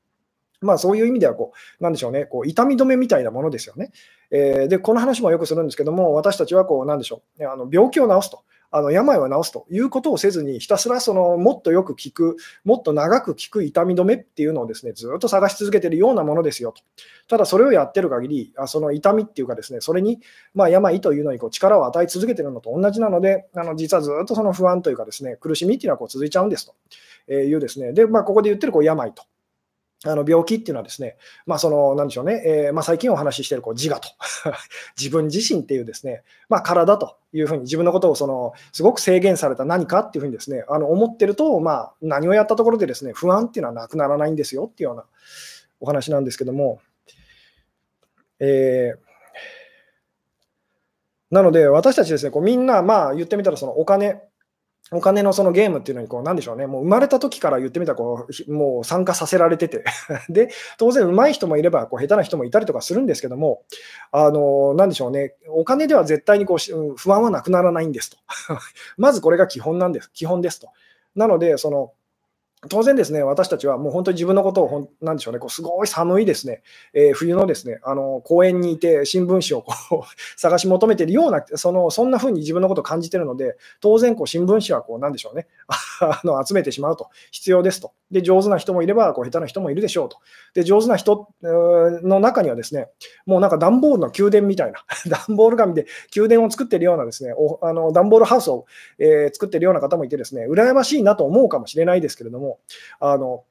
[0.65, 3.93] まあ、そういう意味ではこう、なんでしょうね、こう痛み止めみたいなものですよね。
[4.31, 8.43] えー、で、この話もよくするんですけども、私たちはこう、なんでしょう、あの病気を治すと。
[8.77, 16.83] あの病を治すということをせずに、ひたすらそのもっとよく効く、もっと長く効く痛み止めっていうのをですねずっと探し続けているようなものですよと。
[17.29, 20.19] ただ、それをやってる限り、あその痛みっていうか、ですねそれに、
[20.55, 26.67] まあ、病というのにこう力を与え続けてるのと同じなので、あの実はずっとその不安というか、ですね苦しみっていうのはこう続いちゃうんです
[27.29, 29.23] というですね、でまあ、ここで言ってるこう病と。
[30.05, 34.09] あの病気っていうのはですね、まあ、その、なんでしょうね、えー、まあ、最近お話ししているこう自我と、
[34.99, 45.05] 自分自身っていうですね、まあ、体というふうに自分のことをその、すごく制限された何かっていうふうにですね、あの思ってると、まあ、何をやったところでですね、不安っていうのはなくならないんですよっていうような
[45.81, 46.81] お話なんですけども、
[48.41, 49.05] えー、
[51.35, 54.23] なので、私たちですね、こうみんな、まあ、言ってみたら、そのお金、
[54.95, 59.85] お金のそのゲームっていうのにこう、なんでしょうね、もう生まれた時から言ってみたらこう、もう参加させられてて
[60.29, 63.63] で、当然、上手い人もいれば、こう下手な人もいたりとかするんですけども、
[64.13, 68.17] あのなんでしょうね、お金では絶対にこう不安はなくならないんですと。
[68.97, 70.69] まずこれが基本なんです、基本ですと。
[71.15, 71.93] なので、その
[72.69, 85.47] 当然ですね、私たちはもう本当に自分のことを、なんでしょうね、こうすごい寒いですね、えー、冬のですね、あの公園にいて新聞紙をこう 探し求めてるような、そのそんな風に自分のことを感じてるので、当然こう新聞紙はこうなんでしょうね、
[86.01, 87.93] あの集めてしまうと、必要ですと。
[88.11, 90.19] で、上手な人もいれば、こう下手な人もいるでしょうと。
[90.55, 92.89] で、上手な人の中にはですね、
[93.27, 94.85] もうなんか段ボールの宮殿みたいな、
[95.27, 98.67] 段ボール紙で宮殿を作ってるようなですね、おあの段ボールハウスを、
[98.99, 102.54] えー、作ってるような方もいてですね、羨ましいなと思うかもしれないですけれども、
[103.01, 103.45] あの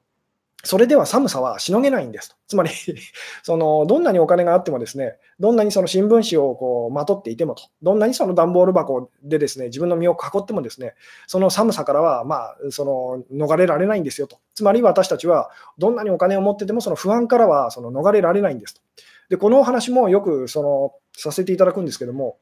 [0.64, 2.36] それでは寒さはしのげないんですと。
[2.48, 2.70] つまり
[3.44, 10.94] その、どんなにお金があってもですね、どんなにその新聞紙をこうまとっていてもと、どんなにその段ボール箱でですね自分の身を囲ってもですね、
[11.26, 14.38] その寒さからはまあその逃れられないんですよと。
[14.54, 18.80] つまり私たちはどんなにお金を持っててもその不安からはその逃れられないんですと。
[19.28, 22.38] で、このお話もよくそのさせていただくんですけども、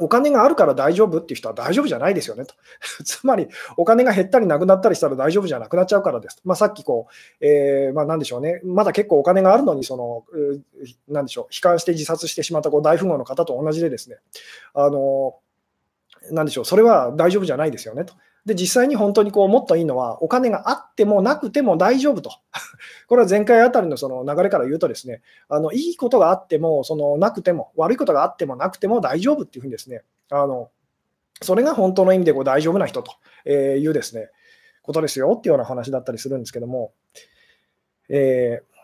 [0.00, 2.54] お金があるから大丈夫っていう人は大丈夫じゃないですよねと。
[3.04, 6.42] つまり、お金が減ったりなくなったりしたら大丈夫じゃなくなっちゃうからですと。
[6.44, 7.06] まあ、さっきこ
[7.40, 10.24] う、えー、まあ、なんでしょうね、まだ結構お金があるのに、その、
[11.06, 14.18] なんでしょう、悲観して自殺してしまったこう大富豪の方と同じでですね、
[14.74, 15.36] あの、
[16.30, 18.14] なんでしょう、それは大丈夫じゃないですよねと。
[18.46, 22.30] で、実際に本当にこうもっといいのは、お金があってもなくても大丈夫と。
[23.08, 30.70] これは前回あたりのその流れから言うとですね、あのいいことがあっても、そのなくても、悪いことがあってもなくても大丈夫っていうふうにですね、あの
[31.42, 33.12] それが本当の意味でこう大丈夫な人と
[33.50, 34.30] いうですね、
[34.82, 36.92] ことですよっていうような話だったりするんですけども、
[38.08, 38.74] えー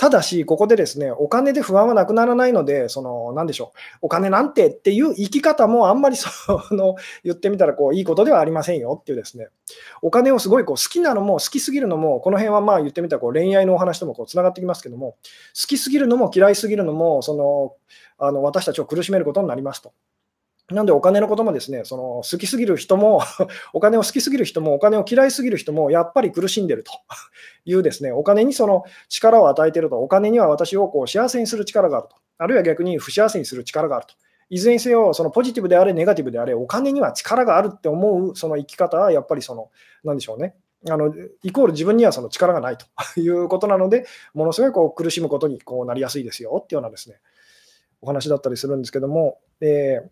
[0.00, 6.30] ただし、ここでですね、お金で不安はなくならないので、その、なんでしょう、お金なんてっていう生き方もあんまり そ
[6.70, 9.48] の、言ってみたらこういいことではありませんよっていうですね、
[10.00, 15.16] お金をすごいこう好きなのも好きすぎるのも、この辺はまあ言ってみたらこう恋愛のお話ともこうつながってきますけども、
[15.60, 17.74] 好きすぎるのも嫌いすぎるのも、その、
[18.16, 19.92] あの私たちを苦しめることになりますと。
[20.70, 23.22] なんでお金のこともですね、その好きすぎる人も、
[23.74, 26.92] お金を好きすぎる人も、お金を嫌いすぎる人も、やっぱり苦しんでると
[27.64, 32.16] いうですね、お金にその力を与えてると、お金には私をこう幸せにする力があると。
[32.38, 34.14] あるいは逆に不幸せにする力があると。
[34.48, 39.70] いずれにせよ、そのポジティブであれ、ネガティブであれ、お金には力があるって思うその生き方は、やっぱりその、
[40.04, 40.54] なんでしょうね、
[40.88, 42.86] あのイコール自分にはその力がないと
[43.20, 47.20] いうことなので、ものすごいこう苦しむことにこうなりやすいですよっていうようなですね、
[48.00, 50.08] お話だったりするんですけども、えー、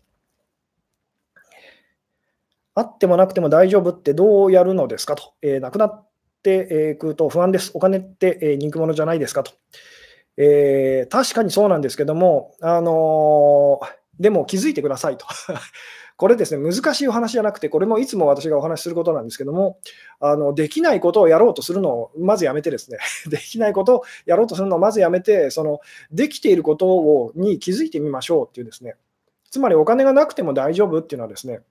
[2.75, 6.07] あってもなくても大丈夫ってどうやるのですかと、えー、なくなっ
[6.43, 9.51] てくると不安です、お金って、えー、人気者じゃないですかと、
[10.37, 13.79] えー、確かにそうなんですけども、あの
[14.19, 15.25] でも気づいてくださいと。
[16.17, 19.79] これですね、難しいお話じゃなくて、これもいつも私がお話しすることなんですけども、
[20.19, 25.79] あのできないことをやろうとするのをまずやめてですね、 できないことをやろうとするのをまずやめて、その
[26.11, 28.95] できていることをに気づいてみましょうっていうですね、
[29.49, 31.61] つまりお金がなくても大丈夫っていうのはですね、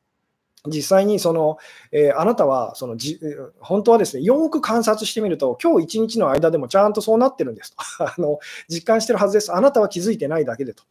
[0.69, 1.59] 実際にその、
[1.93, 3.21] えー、あなたはそのじ
[3.61, 9.53] 本当はですね、よく観察してみると、今日一日の間でもちゃんとそうなってるんですと あの実感してるはずです。
[9.53, 10.83] あなたは気づいてないだけでと。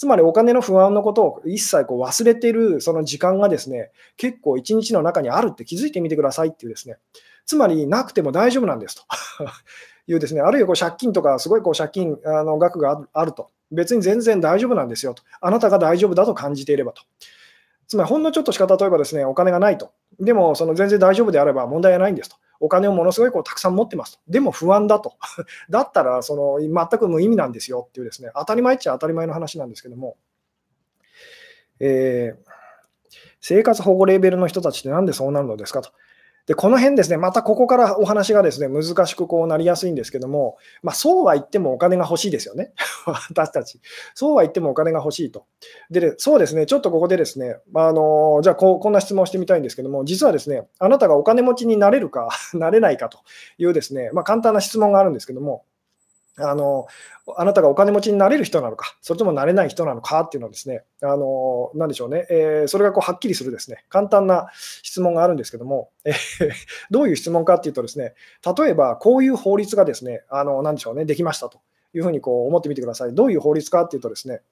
[0.00, 6.96] つまりお金の不安のことを一切こう忘れてるその時間がですね、結構一日の中にあるって気づいてみてくださいっていうですね、
[7.44, 9.02] つまりなくても大丈夫なんですと
[10.08, 17.02] いうですね、あるいはこう借金とかすごいこう借金あの額があると、別に全然大丈夫なんですよと、あなたが大丈夫だと感じていればと。
[17.90, 19.90] つまりほんのちょっとしか例えばですね、お金がないと。
[20.20, 22.36] でもその全然大丈夫であれば問題はないんですと。
[22.60, 24.20] お金をものすごいこうたくさん持ってますと。
[24.28, 25.14] でも不安だと。
[25.70, 30.16] だったらその全く無意味なんですよっていうですね、当たり前っちゃ当たり前の話なんですけども、
[31.80, 32.50] えー、
[33.40, 35.90] 生活保護レーベルの人たちってなんでそうなるのですかと。
[36.50, 42.72] で、この辺ですね、またここからお話がですね、難しくこうなりやすいんですけども、まあ、そうは言ってもお金が欲しいですよね。
[43.06, 43.80] 私たち。
[44.16, 45.46] そうは言ってもお金が欲しいと。
[45.92, 53.20] で、そうですね、ちょっとここでですね、あのじゃあここんな質問をしてみたいんですけども、実はですね、あなたがお金持ちになれるか、 なれないかと
[53.56, 55.62] いうですね、まあ、簡単な質問があるんですけども、
[56.42, 56.86] あの
[57.36, 64.50] あなたがお金持ちになれる人なのか、それともなれない人なのかっていうのはですね、あのなでしょうね、えー、それがこうはっきりするですね、簡単な
[64.82, 66.14] 質問があるんですけども、えー、
[66.90, 68.14] どういう質問かっていうとですね、
[68.58, 71.60] 例えばこういう法律がですね、あのなでしょうね、できましたと
[71.94, 73.14] いうふうにこう思ってみてください。
[73.14, 74.42] どういう法律かっていうとですね、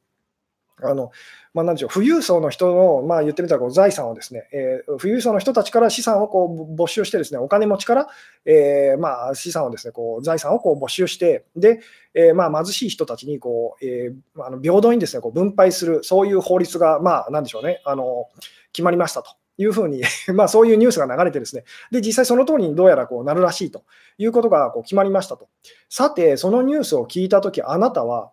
[0.83, 1.11] あの
[1.55, 8.09] まあ、なんでしょう富裕層の人の、まあ、言ってみたらこう財産をですね、えー、富裕層の人たちから資産をこう没収してですね、お金持ちから、
[8.45, 11.81] えー、まあ、資産をですね、こう財産をこう没収して、で、
[12.15, 18.27] えー、まあ、貧しい人たちにこう、えー、あの平等にですね、こう分配する、そういう法律が、まあ、なんでしょうね、あの
[18.73, 19.31] 決まりましたと。
[19.61, 20.03] いうふうに
[20.35, 23.83] まあ、そういうニュースが流れてですね、で、実際その通りにどうやらこうなるらしいと
[24.17, 25.49] いうことがこう決まりましたと。
[25.89, 28.31] さて、そのニュースを聞いたとき、あなたは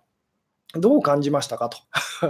[0.78, 1.78] どう感じましたかと。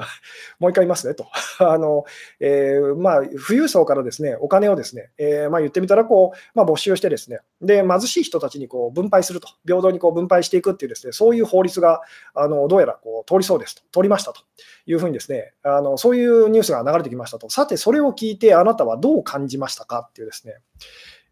[0.60, 1.27] もう一回言いますねと。
[1.60, 2.05] あの
[2.39, 12.01] えー、まあ、富裕層からですねお金をですね、えー、まあ、言ってみたらこう、まあ、募集してですねで貧しい人たちにこう分配すると、平等にこう分配していくっていうですねそういう法律が
[12.34, 14.41] あのどうやらこう通りそうですと、通りましたと
[14.86, 17.49] いうふうにですねあのそういうニュースが流れてきましたと。
[17.49, 20.55] さて、それを聞いてあなたはどう感じましたかっていうですね、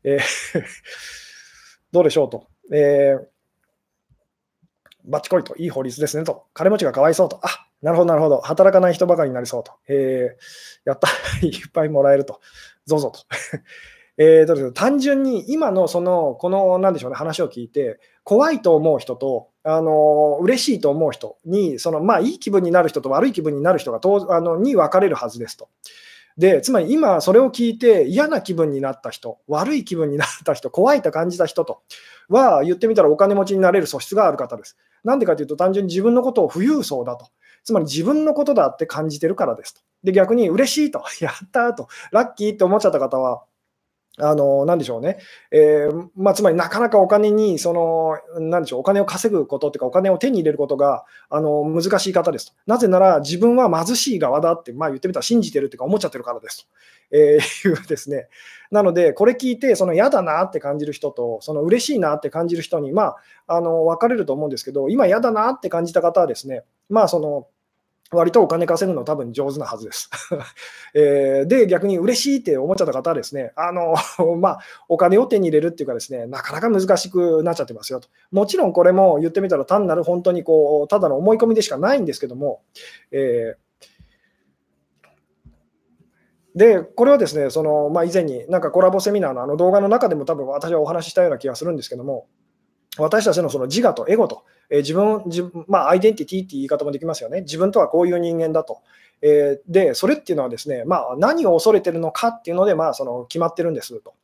[0.03, 0.63] えー
[1.91, 2.47] どうでしょうと。
[2.71, 3.32] えー
[5.05, 11.07] バッチコリと、いい法律ですねと、金持ちがかわいそうと、あなるほど、なるほど、働かない人ばかりになりそうと、えー、やった、
[11.45, 12.39] いっぱいもらえると、
[12.85, 13.19] ぞぞと。
[14.15, 25.69] えーと単純に今のその、この、なんでしょうね、話を聞いて、怖いと思う人と、あの嬉しいと思う人に、そのまあ、いい気分になる人と悪い気分になる人がとあのに分かれるはずですと。
[26.37, 31.81] で、つまり今それを聞いて嫌な気分になった人、悪い気分になった人、怖いと感じた人と
[32.29, 34.77] は言ってみたらお金持ちになれる素質がある方です。
[35.03, 37.27] なんでかというと単純に自分のことを富裕層だと。
[37.63, 39.81] つまり自分のことだって感じてるからですと。
[40.03, 43.43] で、逆に嬉しいと、 やったと、ラッキーって思っちゃった方は、
[44.19, 45.17] あの、なんでしょうね。
[45.51, 52.53] えー、まあ、つまりなかなかお金に、その、なんでしょう、お金を稼ぐことっていうか、お金を手に入れることが、あの、難しい方ですと。
[52.67, 56.67] なぜなら、自分は貧しい側だって、まあ言ってみたら信じてるっていうか、思っちゃってるからです
[57.11, 57.17] と。
[57.17, 58.27] えー、いうですね。
[58.69, 63.15] なので、これ聞いて、その嫌だなって感じる人と、その嬉しいなって感じる人に、ま
[63.47, 67.47] あ、あの、分かれると思うんですけど、今嫌だなって感じた方はですね、まあ、その、
[68.13, 70.09] 割とお金稼ぐの多分上手なはずです。
[70.93, 73.95] えー、で、逆に嬉しいって思っちゃった方はですね、あの
[74.37, 78.07] まあ、お金を手に入れるっていうかですね、なかなか難しくなっちゃってますよと。
[78.31, 82.61] もちろんこれも言ってみたら単なる本当にこう、ただの思い込みでしかないんですけども、
[83.11, 83.63] えー
[86.55, 92.27] で、これはですね、そのまあ、以前になんかコラボセミナーのあの動画の中でも多分私はお話ししたような気がするんですけども、
[92.97, 94.43] 私たちのその自我とエゴと、
[94.73, 97.41] えー、自分、自分まあ、アイデンティティって言い方もできますよね。
[97.41, 98.81] 自分とはこういう人間だと。
[99.21, 104.15] えー、で、それっていうのはですね、まあ、何を恐れてるのかっていうので、まあ、その決まってるんですと。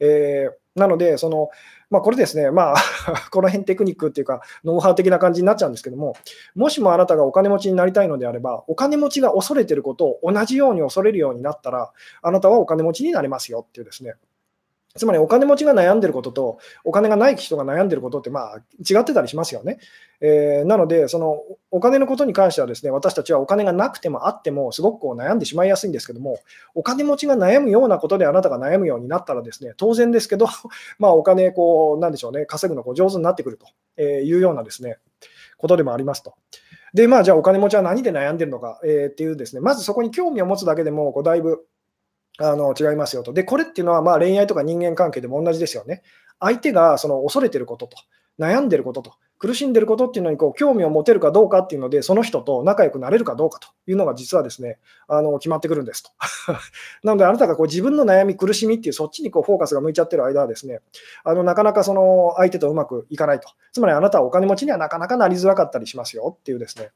[0.00, 1.50] えー、なので、その、
[1.88, 2.76] まあ、これですね、まあ
[3.30, 6.16] この辺テクニックっていうか、ノウハウ的な感じになっちゃうんですけども、
[6.54, 14.14] もしもあなたがお金持ちになりたいのであれば、お金持ちが恐れてることを同じように恐れるようになったら、あなたはお金持ちになれますよっていうですね、
[14.94, 19.78] つまりお金持ちが悩んでることと、お金がない人が悩んでることって、まあ、違ってたりしますよね。
[20.20, 26.38] えー、なので、そのお金のことに関してはですね、私たちはお金がなくてもあっても、すごくこう悩んでしまいやすいんですけども、
[26.74, 30.46] お金持ちが悩むようなことであなたが悩むようになったらですね、当然ですけど、
[30.98, 33.58] まあ、お金、こう、なんでしょうね、稼ぐのこう上手になってくる
[33.96, 34.98] というようなですね、
[35.56, 36.34] ことでもありますと。
[36.92, 41.64] で、まあ、じゃあお金持ちは何で悩んでるのか、えー、っていうですね、まずそこに興味を持つだけでも、こうだいぶ
[42.38, 43.32] あの違いますよと。
[43.32, 46.02] で、これっていうのはまあ恋愛とか人間関係でも同じですよね。
[46.40, 47.96] 相手がその恐れてることと、
[48.38, 56.10] 悩んでることと、苦しんでることっていうのにこう興味を持てるかどうかっていうので、その人と仲良くなれるかどうかというのが実はですね、あの決まってくるんですと。
[57.04, 60.80] なので、あなたがこう自分の悩み、苦しみっていう、そっちにこうフォーカスが向いちゃってる間はですね、
[61.24, 63.48] あのなかなかその相手とうまくいかないと。
[63.72, 66.90] つまりあなたはお金持ちにはなかなかなりづらかったりしますよっていうですね。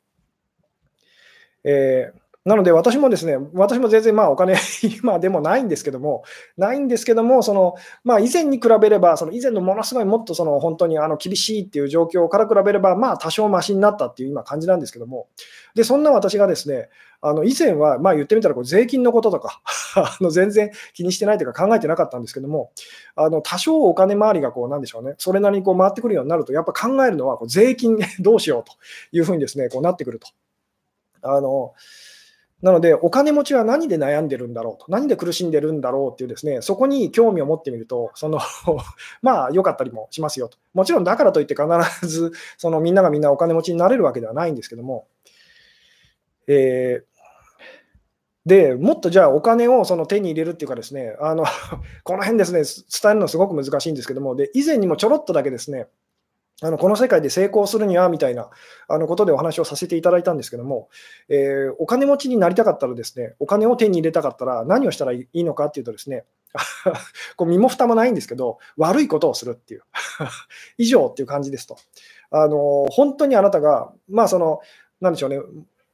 [1.65, 4.55] えーなので私もですね、私も全然まあお金、
[5.03, 6.23] 今でもないんですけども、
[6.57, 15.27] ないんですけども、そのまあ、以前に比べれば、その以前のものすごいもっとその本当にあの厳しいっていう状況から比べれば、まあ多少マシになったっていう今感じなんですけども、
[15.75, 16.89] でそんな私がですね、
[17.21, 19.61] あの以前はまあ言ってみたらこう税金のこととか
[19.97, 22.71] あの全然気にしてないというか考えてなかったんですけども、
[23.17, 28.73] あの多少お金回りがこうなんでしょうね、それなりにこう回ってくるようになると、やっぱ考えるのはこう税金どうしようと
[29.11, 30.29] いうふうにですね、こうなってくると。
[31.23, 31.73] あの
[32.67, 38.41] なので、お金持ちは何で悩んでるんだろうと、何で苦しんでるんだろうっていうですね、そこに興味を持ってみると、その
[39.23, 40.59] まあ、良かったりもしますよと。
[40.75, 45.07] もちろん、だからといって必ず、そのみんながみんなお金持ちになれるわけではないんですけども、
[46.49, 47.17] えー
[48.47, 51.45] でもっとじゃあお金をその手に入れるっていうかですね、あの
[52.05, 52.63] この辺ですね、
[53.03, 55.89] 伝えるのすごく難しいんですけども、で以前にもちょろっとだけですね、
[56.63, 58.49] あのこの世界で成功するにはみたいな
[58.89, 60.89] あのことでお話をさせていただいたんですけども、
[61.29, 66.25] えー、お金持ちになりたかったらですね、お金を手に入れたかったら何をしたらいいのかっていうとですね、
[67.37, 69.83] こう身も蓋もないんですけど、悪いことをするっていう
[70.79, 71.77] 以上っていう感じですと。
[72.31, 74.61] あの本当にあなたが、まあその、
[75.01, 75.41] 何でしょうね、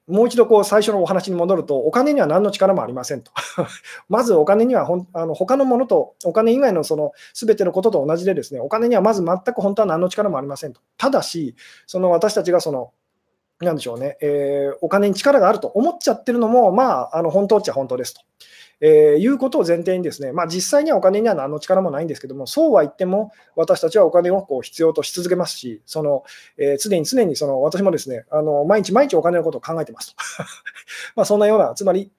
[0.09, 3.31] もう一度こう最初のお話に戻ると、お金には何の力もありませんと。
[4.09, 10.81] まずお金にはほんあの他のものと、お金以外のその全てのことと同じで、ですねお金にはまず全く本当は何の力もありませんと。
[10.99, 11.55] ただし、
[11.87, 12.93] その私たちがその
[13.61, 18.21] なんでしょうね、えー、お金に力があると思っちゃってるのも、まあ、あの本当っちゃ本当ですと。
[18.85, 26.25] えー、いうことを前提にですね、まあ、実際にはお金には何の力もないんですけども、そうは言っても、私たちはお金をこう必要とし続けますし、その
[26.59, 30.17] えー、常に常にその私もですねあの毎日毎日お金のことを考えてますと。
[31.17, 32.11] まそんなような、つまり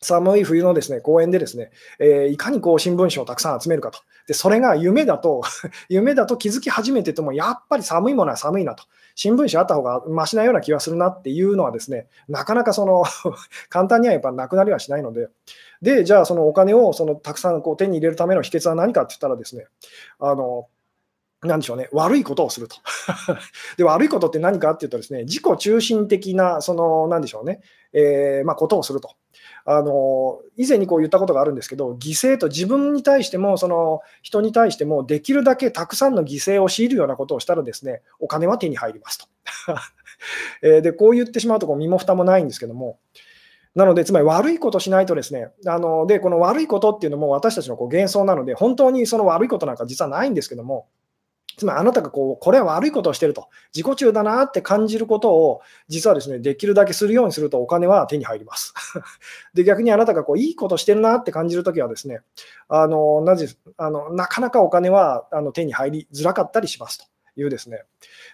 [0.00, 4.00] 寒い冬のですね公園でですね、えー、いかにこう新聞紙をたくさん集めるかと。
[4.26, 5.42] で、それが夢だと
[5.88, 8.84] 夢だと気づき始めてても、やっぱり寒いものは寒いなと。
[9.22, 13.04] 新聞紙あった方がましなような気がするなっていうのはですね、なかなかその
[13.68, 15.28] 簡単にはやっぱなくなりはしないので、
[15.82, 19.66] で、じゃあそのお金をそのたくさんこう手に入れるための秘訣は何かって言ったらですね、
[20.20, 20.68] あの、
[21.42, 22.76] なんでしょうね、悪いことをすると。
[23.76, 27.60] で、悪いことって何かっていうとですね、自己中心的な、その、なんでしょうね、
[27.92, 29.14] えー、まあ、ことをすると。
[29.66, 39.26] あの以前にこう言ったことがあるんですけど、犠牲と自分に対しても、その人に対しても、できるだけたくさんの犠牲を強いるようなことをしたら、ですねお金は手に入りますと。
[40.62, 42.98] えでこう言ってしまうとこう身も蓋もないんですけども、
[43.74, 50.88] なので、つまり悪いことしないとですね、あのでこの悪いことっていうのも私たちのこう幻想なので、本当にその悪いことなんか実はないんですけども、
[51.60, 58.72] つまりあなたがこうこれは悪いことをしてると、自己中だなって感じることを、実はですねできるだけするようにするとお金は手に入ります。
[59.52, 62.22] で逆にあなたがこういいことしてるなって感じるときはですね
[62.68, 67.04] あのなぜあの、なかなかお金はあの手に入りづらかったりしますと。
[67.36, 67.84] いうですね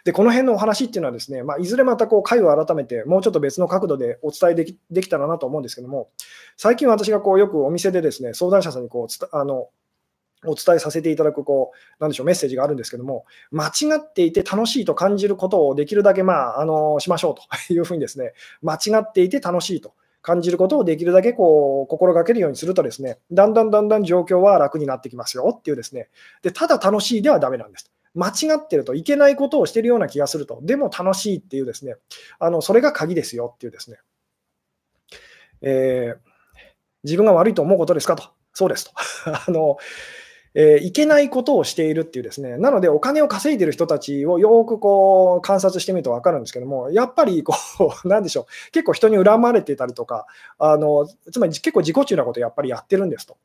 [0.05, 6.09] でこの辺のお話っていうのはですね、まあ、いずれまたこう回を改めてもうちょっと別の角度でお伝えできできたらなと思うんですけども
[6.57, 9.69] 最近私がこうよくお店でですね相談者さんにこうあの
[10.45, 17.35] お伝えさせていただくこう、なんでしょう、メッセージがあるんですけども、間違っていて楽しいと感じることをできるだけ、まあ、あのしましょう
[17.69, 18.33] というふうにですね、
[18.63, 26.09] 間違っていて楽しいと感じることをできるだけこう心がけるようにするとですね、だんだんだんだん状況は楽になってきますよっていうですね、
[26.43, 27.91] でただ楽しいではだめなんです。
[28.15, 31.97] 間違ってるといけないことをしているような気がすると、でも楽しいっていうですね、
[32.39, 33.99] あのそれが鍵ですよっていうですね、
[35.61, 36.19] えー、
[37.05, 38.93] 自分が悪いと思うことですかと、そうですと。
[39.47, 39.77] あの
[40.59, 47.55] えー、いけないことをしているっていうですね、なのでお金を稼いでる人たちをよくこう観察してみると分かるんですけども、やっぱりこ
[48.05, 50.27] う、 なんでしょう、結構人に恨まれてたりとか、
[50.59, 53.37] あのつまり結構自己中なことをやっぱりやってるんですと。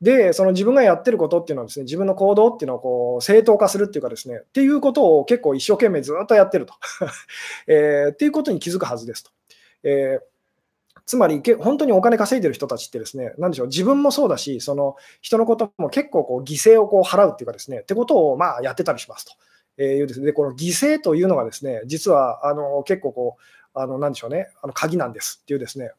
[0.00, 6.74] で、その自分がやってることっていうのはですね、自分の行動っていうのをこう正当化するっていうかですね、っていうことを結構一生懸命ずっとやってると。
[7.66, 9.30] えー、っていうことに気づくはずですと。
[9.82, 10.31] えー
[11.06, 19.32] つまり、本当にお金稼いでる人たちってですね、なんでしょう、自分もそうだし、その人のことも結構こう犠牲をこう払うっていうかですね、ってことをまあやってたりしますと。
[19.78, 23.42] えー、いうですね、でこの犠牲というのがですね、実はあの結構こう、
[23.74, 25.92] あのなんでしょうね、あの鍵なんですっていうですね、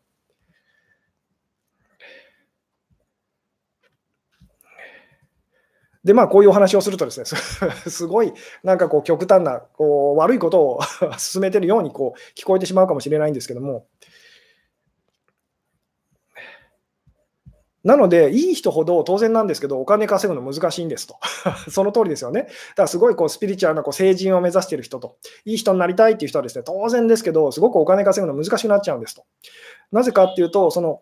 [6.03, 7.25] で、まあ、こういうお話をするとですね、
[7.89, 8.33] すごい
[8.63, 10.79] なんかこう極端なこう悪いことを
[11.17, 13.87] 進めてるようにこう聞こえてしまうかもしれないんですけども、
[17.83, 21.17] なので、いい人ほど当然なんですけど、お金稼ぐの難しいんですと。
[21.69, 22.43] その通りですよね。
[22.43, 22.53] だか
[22.83, 29.23] らすごいこうスピリチュアルなこう成人を目指している人と、いい人になりたいっていう人はですね、当然ですけど、すごくお金稼ぐの難しくなっちゃうんですと。
[29.91, 31.01] なぜかっていうと、その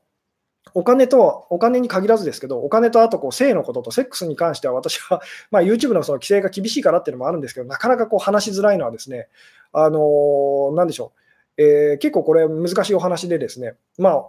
[0.73, 5.21] お金と、お金に限らずですけど、お金とあとこう性のこととセックスに関しては、私は、
[5.51, 9.27] まあ、YouTube のその規制が厳しいからっていうのもあるんですけど、なかなかこう話しづらいのはですね、
[9.73, 11.13] あのー、なんでしょ
[11.57, 14.25] う、えー、結構これ難しいお話でですね、まあ、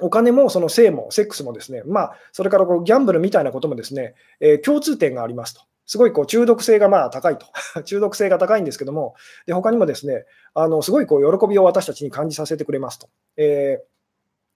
[0.00, 5.62] お金もその性もセックスもですね、まあ、それからこうギャンブルみたいなこともですね、えー、共通点がありますと。
[5.84, 7.46] すごいこう中毒性がまあ高いと。
[7.84, 9.14] 中毒性が高いんですけども、
[9.46, 10.24] で他にもですね、
[10.54, 13.08] あのすごいこう喜びを私たちに感じさせてくれますと。
[13.36, 13.92] えー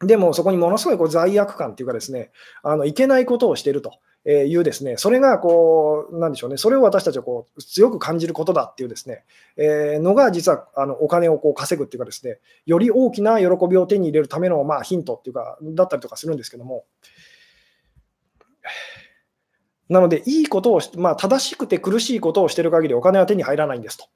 [0.04, 2.30] でもそこにものすごいこう罪悪感というかですね、
[2.62, 3.92] あのいけないことをしていると
[4.28, 9.22] えいうですね、それがこう、なんでしょうね、それを私たちはこう強く感じることだっていうですね、
[9.56, 16.84] えー、のが実はあのお金をこう稼ぐっていうかですね、より大きな喜びを手に入れるためのまあヒントっていうか、だったりとかするんですけども、
[19.88, 24.06] なので、いいことを、まあ、正しくて苦しいことをしている限りお金は手に入らないんですと。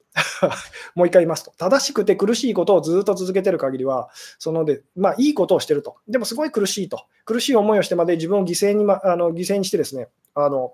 [0.95, 1.51] もう一回言いますと。
[1.57, 5.95] 正しくて苦しいことをずっと続けている限りは、そので、まあ、いいことをしていると。
[6.07, 7.05] でも、すごい苦しいと。
[7.25, 10.73] 苦しい思いをしてまで自分を犠牲に,、ま、あの犠牲にしてですね、あの、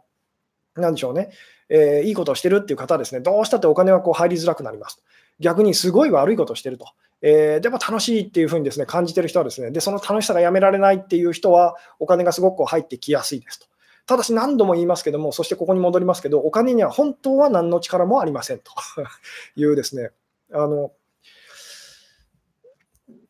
[0.76, 1.30] なんでしょうね、
[1.70, 5.02] えー、いいことをしてるっていう方はですね、どうしたってお金はこう入りづらくなります。
[5.40, 6.88] 逆にすごい悪いことをしてると。
[7.22, 13.68] えー、でも楽しいっていうふうにですね感じてる人はですね、でその楽しさがやめられないっていう人は、お金がすごく入ってきやすいですと。
[14.08, 18.72] ただし何度も言いますけども、そしてここに戻りますけど、お金には本当は何の力もありませんと。
[19.56, 20.12] いうですね、
[20.52, 20.92] あの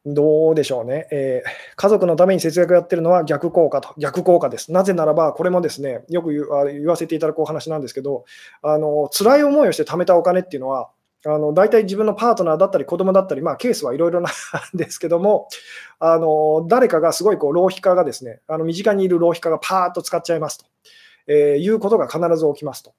[0.06, 4.72] どうでしょうね、えー、家族のために節約やってるのは逆効果と、逆効果です。
[4.72, 8.24] なぜならば、これもですね、よく言わせていただくお話なんですけど、
[8.62, 10.90] あの辛い思いをして貯めたお金っていうのは、
[11.26, 14.32] あの大体自分のパートナーだったり子供だったり、まあ、ケースはいろいろなん
[14.78, 15.48] ですけども、
[16.00, 20.66] あの誰かがすごいこう浪費家がですね、あの身近にいる浪費家がパーッと使っちゃいますと、
[21.28, 22.94] えー、いうことが必ず起きますと。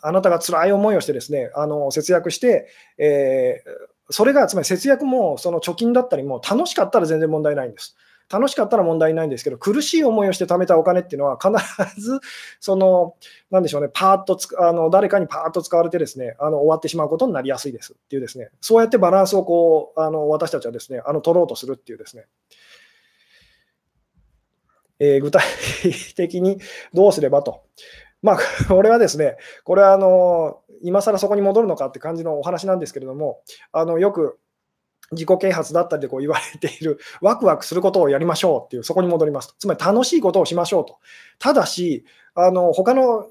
[0.00, 2.68] あなたが辛い思いをしてですね、あの節約して、
[2.98, 7.96] えー、それがつまり節約もその貯金だったりも楽しかったら全然問題ないんです。
[8.30, 12.20] 楽しかったら問題ないんですけど、苦しい思いをして貯めたお金っていうのは、必ず、
[12.60, 13.16] その、
[13.50, 22.26] なんでしょうね、パーッとつあの誰かにパーッと使われてですね、あの終わってしまうことになりやすいですっていうですね、そうやってバランスをこう、あの私たちはですね、あの取ろうとするっていうですね、
[24.98, 25.42] えー、具体
[26.14, 26.58] 的に
[26.94, 27.62] どうすればと。
[28.22, 33.42] まあ、 これはですね、これはあの今更そこに戻るのかって感じのお話なんですけれども、
[33.72, 34.38] あのよく
[35.12, 39.54] 自己啓発だったりでこう言われている、 ワクワクすることをやりましょうっていう、そこに戻りますと。
[39.58, 40.96] つまり楽しいことをしましょうと。
[41.38, 42.04] ただし、
[42.34, 43.26] あの他の、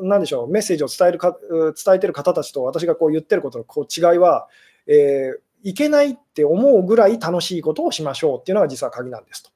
[0.00, 4.48] なんでしょう、メッセージを伝えるか伝えてる方たちと私がこう言ってることのこう違いは、
[4.86, 9.50] えー、いけないって思うぐらい楽しいことをしましょうっていうのが実は鍵なんですと。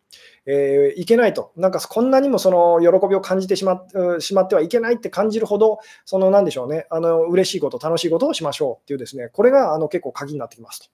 [0.44, 3.84] えー、いけないと、なんかこんなにもその喜びを感じてしま
[4.18, 10.86] しまってはいけないって感じるほど、そのなんでしょうね、あの嬉しいこと、楽しいことをしましょうっていう、ですねこれがあの結構鍵になってきますと。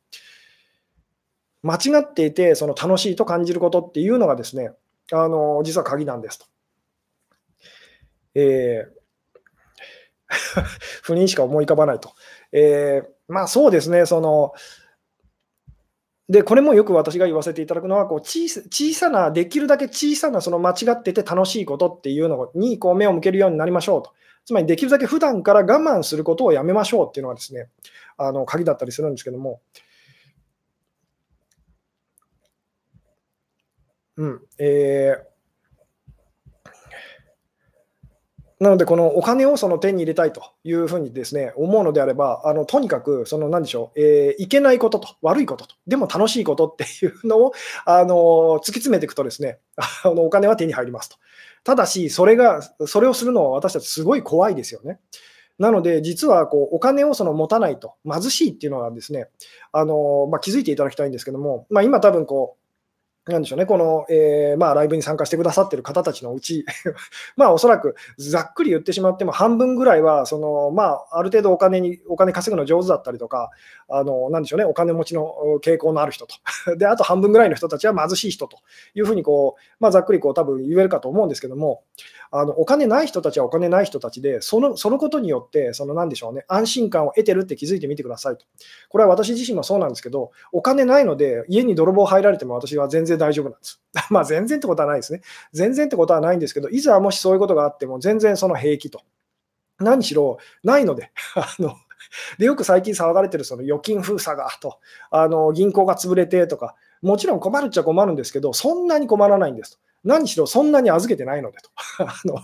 [1.62, 4.72] 間違っていて、その楽しいと感じることっていうのがですね、
[5.12, 6.46] あの実は鍵なんですと。
[8.34, 8.98] えー
[11.02, 12.12] 不妊しか思い浮かばないと。
[12.52, 14.52] えー、まあそうですね、その、
[16.28, 24.12] で、これもよく私が言わせていただくのは、こう小小さな、できるだけ小さなその間違ってて楽しいことっていうのにこう目を向けるようになりましょうと。
[24.44, 27.70] つまり、できるだけ普段から我慢することをやめましょうっていうのがですね、
[28.18, 29.61] あの鍵だったりするんですけども、
[34.18, 34.40] うん。
[34.58, 35.28] えー
[38.60, 47.52] なので、このお金をその手に入れたいというふうにですね思うのであれば、あのとにかく、その何でしょう、えー、いけないことと、悪いことと、でも楽しいことっていうのを
[47.84, 48.14] あの
[48.58, 51.16] 突き詰めていくと、ですねあのお金は手に入りますと。
[51.62, 54.98] ただし、それが、それをするのは私たちすごい怖いですよね。
[55.60, 59.28] なので、実はこうお金をその持たないと貧しいっていうのはですね、
[59.70, 62.67] あのまあ、気づいていただきたいんですけども、まあ、今多分こう、
[63.32, 66.64] なんでしょうね、この、えー、まあ、ライブに参加してくださってる方たちのうち。
[67.36, 73.50] まあ、おそらくざっくり言ってしまっても、半分ぐらいは、その、まあ、ある程度お金に、お金稼ぐの上手だったりとか、
[73.88, 76.36] あの、なんでしょうね、お金持ちの傾向のある人と。
[76.76, 78.58] で、あと半分ぐらいの人たちは貧しい人と。
[78.94, 81.82] いうふうに、こう、まあ、ざっくりこう、多分言えるかと思うんですけども、
[82.30, 88.44] あのお金ない人たちはお金ない人たちで、そのそのことによって、そのなんでしょうね、安心感を得てるって気づいてみてくださいと。
[88.90, 93.80] これは私自身もそうなんですけど、お金ないので、家に泥棒入られても私は全然大丈夫なんです。
[94.10, 95.20] まあ全然ってことはないですね。
[95.52, 99.02] 全然ってことはないんですけど、いざもしそういうことがあっても、全然その平気と。
[99.78, 101.76] 何しろ、ないので、 あの
[102.38, 104.78] でよく最近騒がれてるその預金封鎖がと
[105.10, 109.78] あの、銀行が潰れてとか、もちろん困るっちゃ困るんですけど、そんなに困らないんですと。
[110.04, 111.70] 何しろそんなに預けてないのでと。
[112.04, 112.40] あの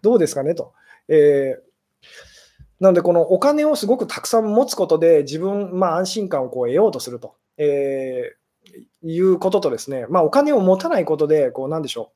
[0.00, 0.72] どうですかねと。
[1.08, 1.66] えー
[2.80, 8.45] なので、このお金をすごくたくさん持つことで、自分、まあ、安心感をこう得ようとすると、えー、
[9.12, 12.12] いうこととですね、まあ、お金を持たないことで、こう、なんでしょ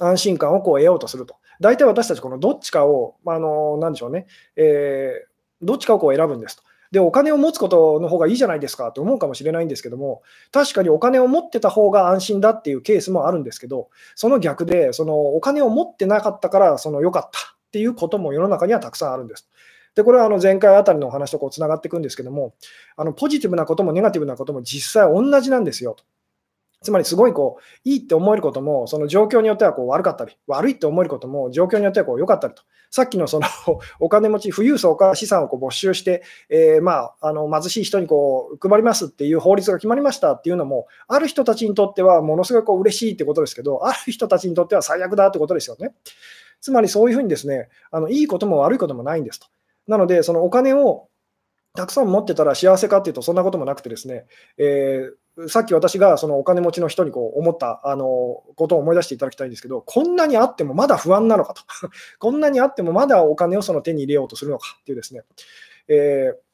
[0.00, 1.36] う、安心感をこう得ようとすると。
[1.60, 6.62] 大体私たち、このどっちかを、あの、なんでしょうね、えー、どっちかをこう選ぶんですと。
[6.92, 19.48] で、お金を持つことの方がいいじゃないですかと思うかもしれないんですけども、確かにお金を持ってた方が安心だっていうケースもあるんですけど、その逆で、そのお金を持ってなかったからその良かったっていうことも世の中にはたくさんあるんです。
[19.96, 22.54] で、これはあの前回あたりのお話とこうつながっていくんですけども、
[22.96, 26.04] あのポジティブなこともネガティブなことも実際同じなんですよと。
[26.82, 32.62] つまりすごいこういいって思えることも、その状況によってはこう悪かったり、悪いって思えることも状況によってはこう良かったりと。
[32.90, 33.46] さっきのその
[33.98, 45.94] お金持ち、富裕層から資産をこう没収して、えー、まあ、あの貧しい人にこう配りますっていう法律が決まりましたっていうのも、ある人たちにとってはものすごいう嬉しいってことですけど、ある人たちにとっては最悪だってことですよね。
[46.60, 49.46] つまりそういうふうにですね、あのいいことも悪いこともないんですと。
[49.86, 51.08] なので、そのお金を
[51.74, 54.26] たくさん持ってたら幸せかっていうと、そんなこともなくてですね、
[54.58, 58.06] えー、さっき私がそのお金持ちの人にこう思ったあの
[58.56, 61.62] ことを思い出していただきたいんですけど、こんなにあってもまだ不安なのかと、
[62.18, 65.22] こんなにあってもまだお金をその手に入れようとするのかっていうですね、
[65.88, 66.45] えー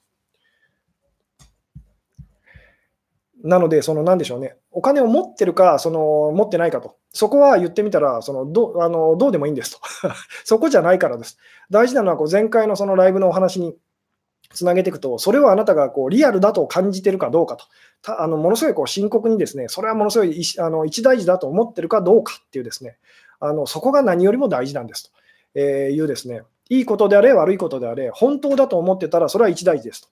[3.42, 9.80] なので、その何でしょうね、お金を持ってるか、その持ってないかと、そこは言ってみたら、そのどあのどうでもいいんですと、
[10.44, 11.38] そこじゃないからです。
[11.70, 13.76] 大事なのはこう前回のそのライブのお話に
[14.54, 17.64] つなげていくと、それをあなたがこうリアルだと感じてるかどうかと、
[18.00, 22.96] たあのものすごいこう深刻にですね、それはものすごいあの一大事だと思ってるかどうかっていうですね、
[23.40, 25.22] あのそこが何よりも大事なんですと。
[25.58, 30.08] いうですね、いいことであれ、悪いことであれ、本当だと思ってたらそれは一大事ですと。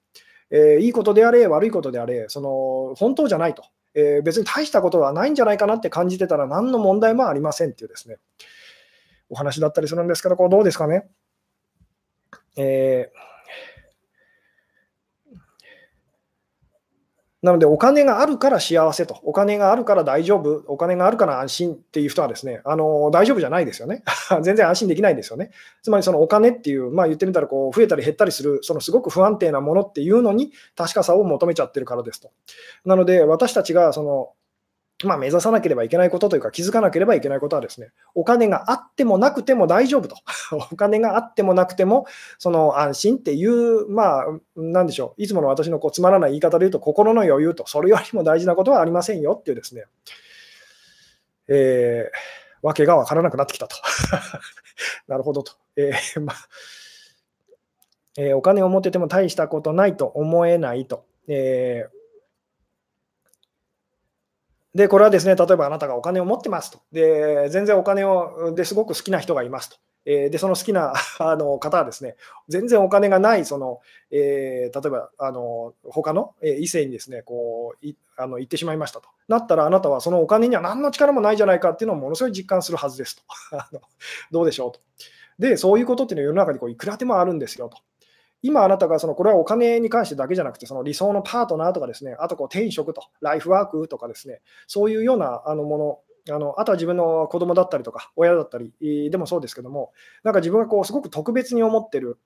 [0.50, 8.16] えー、いいことであれ、悪いことであれ、その本当じゃないと、えー、別に大したことはないんじゃないかなって感じてたら何の問題もありませんっていうですね、
[9.28, 11.08] お話だったりするんですけど、こうどうですかね。
[12.56, 13.29] えー
[17.42, 24.02] なので、お金があるから幸せと、お金があるから大丈夫、お金があるから安心っていう人はですね、あの大丈夫じゃないですよね。
[24.42, 25.50] 全然安心できないですよね。
[25.82, 32.30] つまりそのお金っていう、まあ、言ってみたらこう増えたり減ったりする、そのすごく不安定なものっていうのに確かさを求めちゃってるからですと。
[32.84, 34.32] なので、私たちがその
[35.04, 40.16] まあ、目指さなければいけないことというか、気づかなければいけないことはですね、お金があってもなくても大丈夫と。
[40.70, 42.06] お金があってもなくても、
[42.38, 44.26] その安心っていう、まあ、
[44.56, 49.84] なんでしょう、いつもの私のこうつまらない言い方で言うと、心の余裕と、それよりも大事なことはありませんよっていうですね、
[51.48, 53.76] えー、わけがわからなくなってきたと。
[55.08, 55.52] なるほどと。
[55.76, 56.36] えー、まあ
[58.18, 61.06] えー、お金を持ってても大したことないと思えないと。
[61.26, 61.99] えー
[64.74, 66.80] で、これはですね、例えばあなたがお金を持ってますと。
[66.92, 69.76] で、全然お金をですごく好きな人がいますと。
[70.06, 72.16] えー、で、その好きな あの方はですね、
[72.48, 79.08] 全然お金がない、その、えー、例えば、あの、他の異性にですね、こう、いあの言ってしまいましたと。
[79.28, 83.22] なったら、あなたはそのお金には何の力もないじゃないかっていうのをものすごい実感するはずですと。
[84.30, 84.80] どうでしょうと。
[85.38, 87.78] で、そういうことっていうのは世の中にこういくらでもあるんですよと。
[88.42, 98.72] 今あなたがそのこれはお金に関してだけじゃなくて、その理想のパートナーとかですね、あとこう転職と、ライフワークとかですね、そういうようなあのもの、あのあとは自分の子供だったりとか、親だったり
[99.10, 102.18] でもそうですけども、なんか自分がこうすごく特別に思ってる、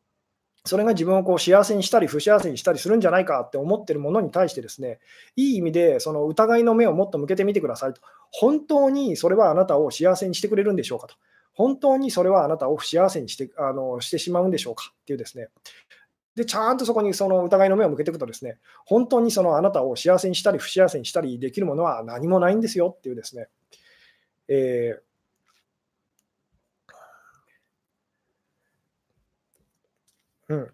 [0.67, 4.99] それが自分をこう幸せにしたり不幸せにしたりするんじゃないかって思ってるものに対してですね、
[5.37, 8.01] いい意味でその疑いの目をもっと向けてみてくださいと。
[8.31, 11.17] 本当にそれはあなたを幸せにしてくれるんでしょうかと。
[11.53, 15.49] 本当にそれはあなたを不幸せにしてあのしてしまうんでしょうかっていうですね、
[16.35, 23.49] で、ちゃんとそこにその疑いの目を向けていくとですね、本当にそのあなたを幸せにしたり不幸せにしたりできるものは何もないんですよっていうですね、
[24.49, 30.71] えー、うん。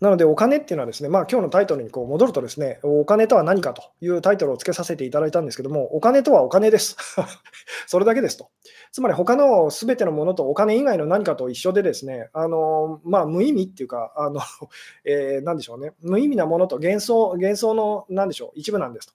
[0.00, 6.96] なので、お金っていうのはですね、まあ今日のタイトルにこう戻るとですね、お金とは何かというタイトルをつけさせていただいたんですけども、お金とはお金です。
[7.86, 8.48] それだけですと。
[8.92, 14.40] つまり他のすべてのものとお金以外の何かと一緒でですね、あのまあ、無意味っていうか、あの
[15.04, 19.12] えー、何でしょうね、無意味なものと幻想幻想の何でしょう、一部なんですと、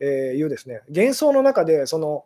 [0.00, 2.24] えー、いうですね、幻想の中でその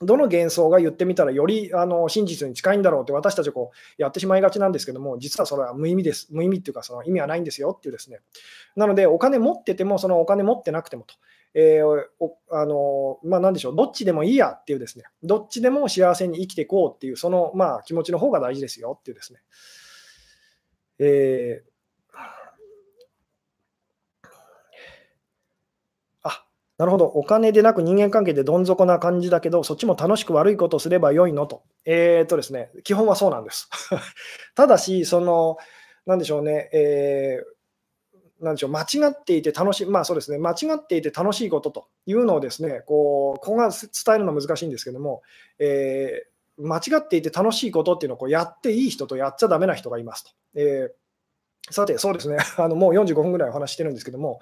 [0.00, 6.28] どの幻想が言ってみたらよりあの真実に近いんだろうって私たちこうやってしまいがちなんですけども、実はそれは無意味です。
[6.30, 8.20] 無意味っていうか、その意味はないんですよっていうですね。
[8.76, 11.14] なので、お金持ってても、そのお金持ってなくてもと。
[11.54, 19.40] えー、あのまあ、なんでしょう、どっちでもいいやっていうですね、どっちでも幸せに生きていこうっていう、その、まあ、気持ちの方が大事ですよっていうですね。
[21.00, 21.67] えー
[26.78, 31.64] なるほど、お金でなく人間関係でどん底な感じだけど、そっちも楽しく悪いことをすればよいのと。
[31.84, 33.68] えー、とですね、基本はそうなんです。
[34.54, 35.56] ただし、その、
[36.06, 45.22] なんでしょうね、えー、なんでしょう、間違っていて楽しい、まあそうですね、間違っていて楽しいことというのをですね、こう、ここが伝えるのは難しいんですけども、
[45.58, 50.30] えー、間違っていて楽しいことっていうのをこうやっていい人とやっちゃだめな人がいますと。
[50.54, 54.40] えー、さて、そうですね、 あのもう45分ぐらいお話してるんですけども、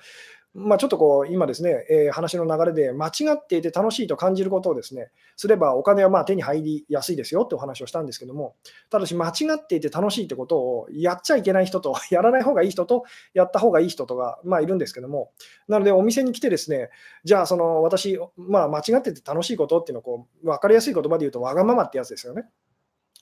[0.59, 8.57] まあ、ちょっとこう今ですね、えー、話の流れで間違っていて楽しいと感じることをですねすればお金はまあ手に入りやすいですよってお話をしたんですけども、
[8.89, 13.05] ただし間違っていて楽しいってことをやっちゃいけない人と、 やらない方がいい人と、
[13.35, 15.31] やった方がいい人とがまあいるんですけども、
[15.69, 16.89] なのでお店に来てですね、
[17.25, 22.47] じゃあその私、まあ、間違ってて楽しいことっていうのをこう分かりやすい言葉で言うとわがままってやつですよね。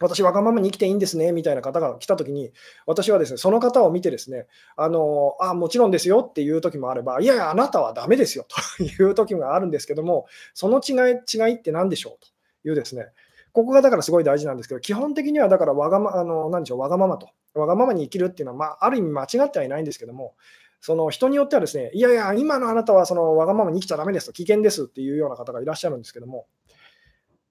[0.01, 2.53] 私、わがままに生きていいんですねみたいな方が来たときに、
[2.87, 8.47] 私はですね、その方を見てですね、あのあもちろんですよっていう時もあれば、いやいや、あなたはだめですよ
[8.79, 13.07] という時があるんですけども、その違い違いって何でしょうというですね、
[13.53, 20.35] ここがだからすごい大事なんですけど、基本的にはだからわがま、あの何でしょう、わがままと、わがままに生きるっていうのは、まあ、ある意味間違ってはいないんですけども、
[20.81, 26.47] その人によってはですね、いやいや、今のあなたはそのわがままに生きちゃだめですと、危険ですっていうような方がいらっしゃるんですけども、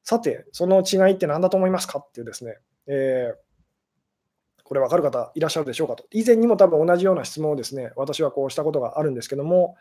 [0.04, 6.06] さて、その違いって何だと思いますかっていうですね、えー、これ分かる方いらっしゃるでしょうかと。
[6.12, 9.78] 以前にも多分同じような質問をですね、私はこうしたことがあるんですけども、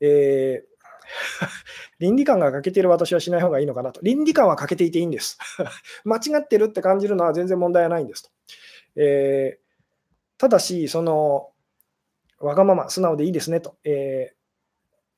[0.00, 0.74] えー
[1.98, 4.00] 倫理観が欠けている私はしない方がいいのかなと。
[4.02, 5.38] 倫理観は欠けていていいんです。
[6.04, 8.30] 間違ってるって感じるのは全然問題はないんですと。
[8.96, 11.50] えー、ただし、その、
[12.38, 13.76] わがまま、素直でいいですねと。
[13.84, 14.34] えー、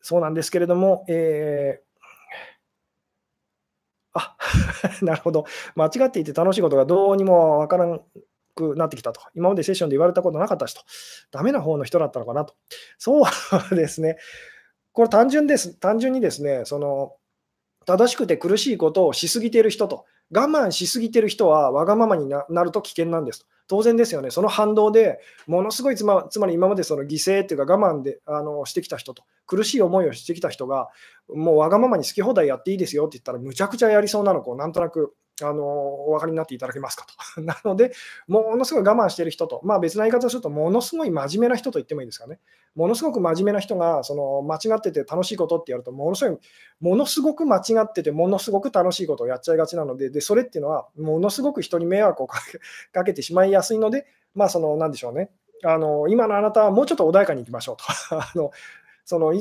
[0.00, 1.82] そうなんですけれども、え
[4.16, 4.36] あ
[5.02, 5.44] なるほど、
[5.74, 8.00] 間違っていて楽しいことがどうにもわからん
[8.54, 9.20] くなってきたと。
[9.34, 10.80] 今までセッションで言われたことなかったしと。
[11.30, 12.54] ダメな方の人だったのかなと。
[12.98, 14.16] そうですね。
[14.92, 15.74] これ単純です。
[15.74, 17.12] 単純にですね、その
[17.86, 23.46] 正しくて苦しいことをしすぎている人と、我慢しすぎてる人はわがままになると危険なんです。
[23.68, 25.18] 当然ですよね、その反動で
[25.48, 30.88] ものすごいつまつまり今までその犠牲っていうか我慢であのしてきた人と、苦しい思いをしてきた人が、
[31.34, 37.40] もうわがままに好き放題やっていいですよって言ったら、むちゃくちゃやりそうなのをなんとなくあのお分かりになっていただけますかと。
[37.42, 37.92] なので、
[38.26, 42.38] ものすごい我慢している人と、まあ、別な言い方をすると、ものすごい真面目な人と言ってもいいですかね。
[42.74, 46.38] ものすごく真面目な人がその間違ってて楽しいことってやると、ものすごい、
[46.80, 52.26] ものすごく間違ってて、ものすごく楽しいことをやっちゃいがちなので、でそれっていうのは、ものすごく人に迷惑を
[52.92, 55.30] かけてしまいやすいので、まあ、その、なんでしょうね。
[55.64, 57.84] あの今のあなたはもうちょっと穏やかにいきましょうと。
[58.14, 58.50] あの
[59.04, 59.32] その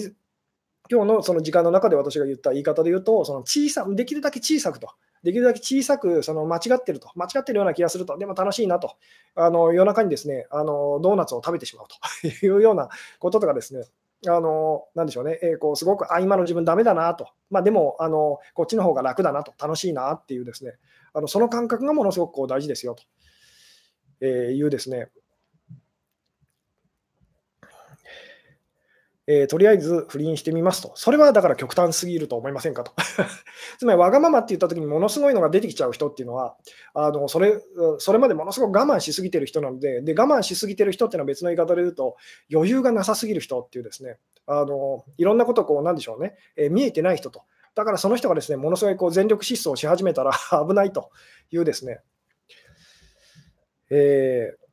[0.90, 4.90] 今日のその時間の中で私が言った言い方で言うと、その小さできるだけ小さくと、
[5.24, 8.96] できるだけ小さくその間違ってると、間違ってるような気がすると、でも楽しいなと、
[9.36, 11.96] あの夜中にですねあのドーナツを食べてしまうと。
[12.46, 13.84] いうようなこととかですね、
[14.28, 20.74] あのなでしょうね、えー、こうすごく、あ、今の自分ダメだなと、まあ、でもあのこっちの方が楽だなと、楽しいなっていうですね、
[21.14, 23.04] あのその感覚がものすごくこう大事ですよと、
[24.22, 25.10] えー、いうですね、
[29.28, 30.92] えー、とりあえず不倫してみますと。
[30.96, 32.92] それはだから極端すぎると思いませんかと。
[33.80, 36.56] つまり、わがままって言ったときにものすごいのが出てきちゃう人っていうのは、
[36.94, 37.60] あのそれ
[37.98, 42.18] それまでものすごく我慢しすぎてる人なのでで、我慢しすぎてる人っていうのは別の言い方で言うと、
[42.54, 47.42] 余裕がなさすぎる人っていうですね、あのいろんなことこう、なんでしょうね、えー、見えてない人と。
[47.74, 50.32] だからその人がですね、ものすごいこう全力疾走し始めたら
[50.68, 51.10] 危ないと
[51.52, 52.00] いうですね、
[53.90, 54.65] えー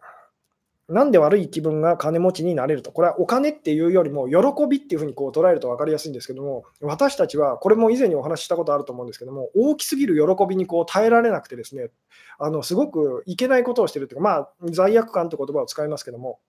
[0.88, 2.92] なんで悪い気分が金持ちになれると。
[2.92, 11.90] これはお金っていうよりも、喜びっていうふうにこう捉えると分かりやすいんですけども、私たちは、これも以前にお話ししたことあると思うんですけども、大きすぎる喜びにこう耐えられなくてですね、
[12.38, 16.40] あのすごくいけないことをしてるっていうか、まあ、罪悪感という言葉を使いますけども、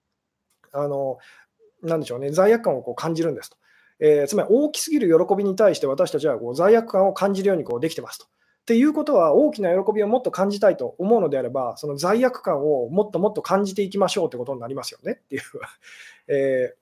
[0.72, 1.20] あの
[1.84, 3.58] なでしょうね、罪悪感をこう感じるんですと。
[4.00, 8.26] えー、つまり大きすぎる喜びに対して私たちはこう罪悪感を感じるようにこうできてますと。
[8.64, 15.42] っていうことは、大きな喜びをもっと感じたいと思うのであれば、その罪悪感をもっともっと感じていきましょうということになりますよねっていう。
[16.34, 16.74] え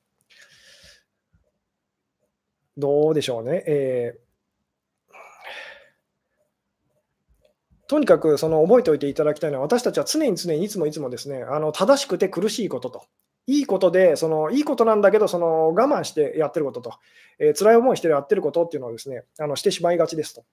[2.77, 3.63] ー、どうでしょうね。
[3.65, 4.32] えー
[7.88, 13.05] とにかくその覚えておいていただきたいのは、私たちは常に常にいつもいつもですね、あの正しくて苦しいことと、
[13.47, 16.93] いいことで、そのいいことなんだけど、その我慢してやってることと、
[17.38, 20.45] えー、辛い思いしてやってることっていうのをですね、あのしてしまいがちですと。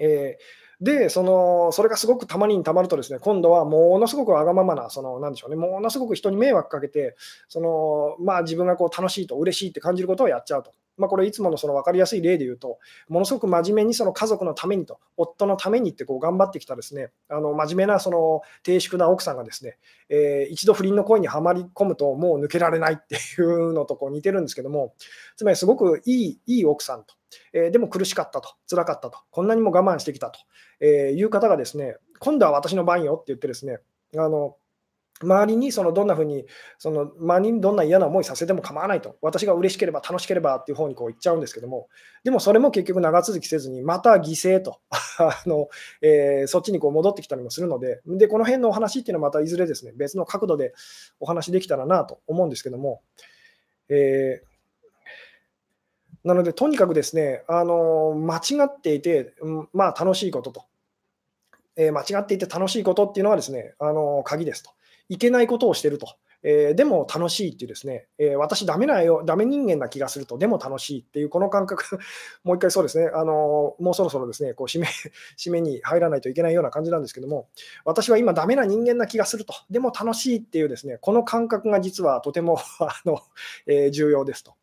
[0.00, 7.16] えー、でその、それがすごくたまりにたまると、ですね今度はものすごくわがままな、そのなんでしょうね、ものすごく人に迷惑かけて、
[7.48, 10.72] そのまあ、自分がこう楽しいと、嬉しいって感じることをやっちゃうと。
[11.00, 12.78] まあ、これ、いつものその分かりやすい例で言うと、
[13.08, 19.78] ものすごく真面目にその家族のためにと、夫のためにってこう頑張ってきたですね、あの真面目なその低粛な奥さんがですね、
[20.10, 24.94] えー、一度不倫の恋にはまり込むと、もう抜けられないっていうのとこう似てるんですけども、
[25.36, 27.14] つまりすごくいいいい奥さんと、
[27.52, 30.38] えー、でも苦しかったと、辛かったと、こんなにも我慢してきたと、
[30.80, 33.78] えー、いう方がですね、今度は私の番よって言ってですね、
[34.16, 34.56] あの
[35.22, 36.46] 周りにそのどんなふうに、
[36.78, 41.88] その周りにどんな嫌な思いさせても構わないと、私が嬉しければ楽しければっていう方にこう言っちゃうんですけども、
[42.24, 44.80] でもそれも結局長続きせずに、また犠牲と。
[45.18, 45.68] あの、
[46.00, 50.72] えー、そっちにこう戻ってきたりもするので、でこの辺のお話っていうのはまたいずれですね、別の角度で
[51.20, 53.02] お話できたらなと思うんですけども、
[53.88, 54.50] えー
[56.22, 59.34] なので、とにかくですね、あの間違っていて、
[59.72, 60.64] まあ、楽しいことと、
[61.76, 64.70] えー、間違っていて楽しいことっていうのはですね、あの鍵ですと。
[65.10, 66.16] いけないことをしてると。
[66.42, 71.98] えー、でも楽しいっていうですね、えー、私ダメなよ、ダメ人間な気がすると、でも楽しいっていうこの感覚、
[72.44, 74.86] もう一回そうですね、あのもうそろそろですね、こう締め
[75.36, 77.48] 締めに入らないといけないような感じなんですけども、
[77.84, 83.20] 私は今ダメな人間な気がすると、でも楽しいっていうですね、この感覚が実はとても あの、
[83.66, 84.54] えー、重要ですと。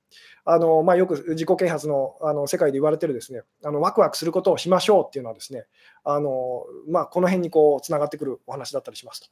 [0.49, 3.41] あのまあ、よく自己啓発のあの世界で言われてるですね。
[3.65, 5.65] あのワクワクすることをしましょうっていうのはですね。
[6.05, 9.27] あの、まあ、この辺にこうつながってくるお話だったりしますと。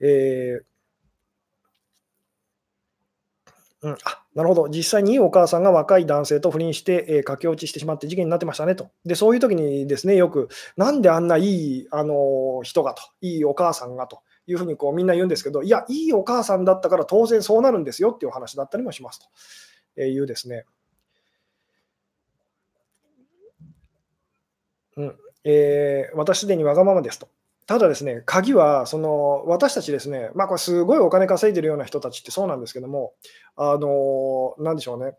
[0.00, 0.70] えー
[3.82, 8.90] うん、あなるほど、実際にいいお母さんが若い男性と不倫して、えー、駆け落ちしてしまって事件になってましたねと。
[9.06, 11.42] で、そういう時にですね、よく、なんであんない
[11.80, 19.20] い、あの人がと、いいお母さんがというふうにこうみんな言うんですけど、いや、いいお母さんだったから当然そうなるんですよっていう話だったりもします
[19.96, 20.66] というですね。
[24.96, 27.28] うんえー、私すでにわがままですと。
[27.70, 33.12] ただですね、鍵は、その、私たちですね、まあ、これすごいお金稼いでるような人たちってそうなんですけども、
[33.54, 35.14] あの、なんでしょうね。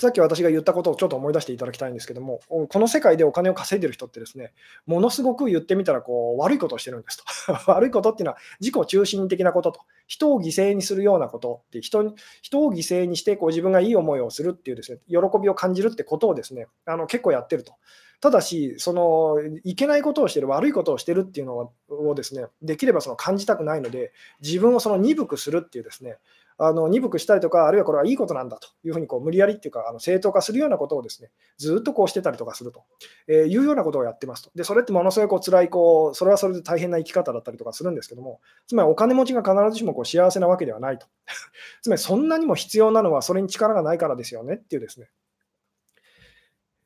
[0.00, 4.54] さっき私が言ったことをちょっと思い出していただきたいんですけども、この世界でお金を稼いでる人ってですね、
[4.86, 7.52] ものすごく言ってみたらこう悪いことをしてるんですと。
[7.70, 17.74] 悪いことっていうのは自己中心的なことと、人を犠牲にするようなことって人、人を犠牲にしてこう自分がいい思いをするっていうですね、喜びを感じるってことをですね、あの結構やってると。
[18.20, 26.18] ただし、そのいけないことをしてる、悪いことをしてるっていうのをですね、できればその感じたくないので、自分をその鈍くするっていうですね、
[26.58, 32.84] あの鈍くしたりとか、あるいはこれはいいことなんだというふうにこう無理やりっていうか、あの正当化するようなことをですねずっとこうしてたりとかすると、
[33.28, 34.50] え、いうようなことをやってますと。
[34.54, 41.06] で、それってものすごいこう辛いこう、それはそれで大変な生き方だったりとかするんですけども、つまりお金持ちが必ずしもこう幸せなわけではないと。
[41.82, 45.10] つまりそんなにも必要なのはそれに力がないからですよねっていうですね。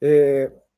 [0.01, 0.70] えー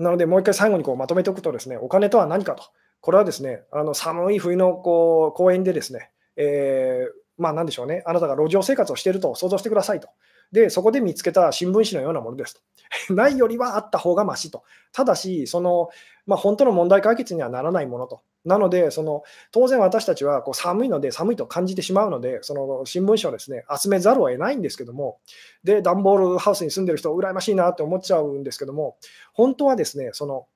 [0.00, 2.64] なので、もう一回最後にこうまとめておくとですね、お金とは何かと。
[3.00, 10.08] これはですね、あの寒い冬のこう公園でですね、えー、まあなんでしょうね、あなたが路上生活をしていると想像してくださいと。
[10.52, 12.60] で、そこで見つけた新聞紙のようなものですと。
[13.14, 14.64] ないよりはあった方がましと。
[14.92, 15.90] ただし、その、
[16.26, 18.22] まあ、本当の問題解決にはならないものと。
[18.44, 19.22] なので、その
[19.52, 25.18] 当然私たちはこう寒いので、寒いと感じてしまうので、その新聞紙をですね集めざるを得ないんですけども、
[25.64, 28.96] で、段ボールハウスに住んでる人、羨ましいなって思っちゃうんですけども、
[29.34, 30.46] 本当はですね、その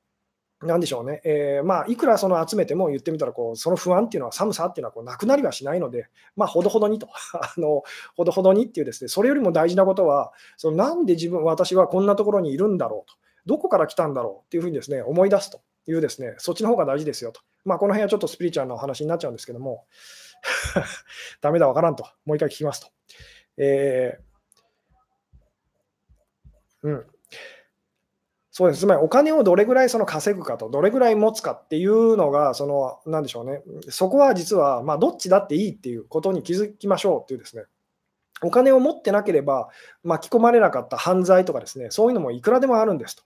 [0.62, 6.07] なんでしょうね、えー、まあ、いくらその集めても言ってみたらこう、その不安っていうのは、寒さっていうのはこうなくなりはしないので、
[6.37, 7.82] まあ、ほどほどにと、 あの
[8.16, 13.16] ほどほどにっていうですね、それよりも大事なことは、そのなんで自分、私はこんなところにいるんだろうと、
[13.47, 15.61] どこから来たんだろうっていうふうにですね思い出すと。
[15.87, 17.41] いうですね、そっちの方が大事ですよと。
[17.64, 19.87] まあ、この辺はちょっとスピリチュアルなお話になっちゃうんですけども、
[21.41, 22.89] ダメだ、わからんと、もう一回聞きますと。
[23.57, 27.07] えー、うん。
[28.51, 28.80] そうです。
[28.80, 33.62] つまりお金をどれぐらいその稼ぐかと、どれぐらい持つかっていうのが、その、なんでしょうね。
[33.89, 37.64] そこは実は、まあ、どっちだっていいっていうことに気づきましょうっていうですね。
[38.43, 39.70] お金を持ってなければ
[40.03, 43.24] 巻き込まれなかった犯罪とかですね、そういうのもいくらでもあるんですと。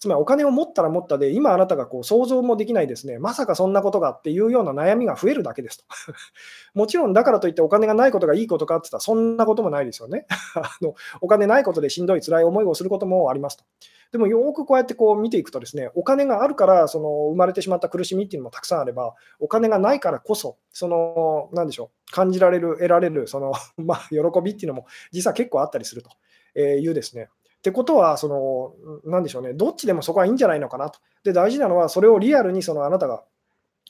[0.00, 5.84] つまりお金を持ったら持ったで、今あなたがこう想像もできないですね、まさかそんなことがっていうような悩みが増えるだけですと。
[6.72, 10.26] もちろんだからといってお金がないことがいいことかって言ったら、そんなこともないですよね。
[10.56, 13.64] あのお金ないことでしんどい、辛い思いをすることもありますと。
[14.12, 26.10] でもよくこうやってこう見ていくとですね、お金があるからその生まれてしまった苦しみっていうのもたくさんあれば、お金がないからこそ、その、なんでしょう、感じられる、得られる、その、 まあ、喜びっていうのも実は結構あったりすると
[26.58, 27.28] いうですね、
[27.60, 30.98] ってことは、その、なんでしょうね、どっちでもそこはいいんじゃないのかなと。
[31.24, 33.22] で、大事なのは、それをリアルにそのあなたが、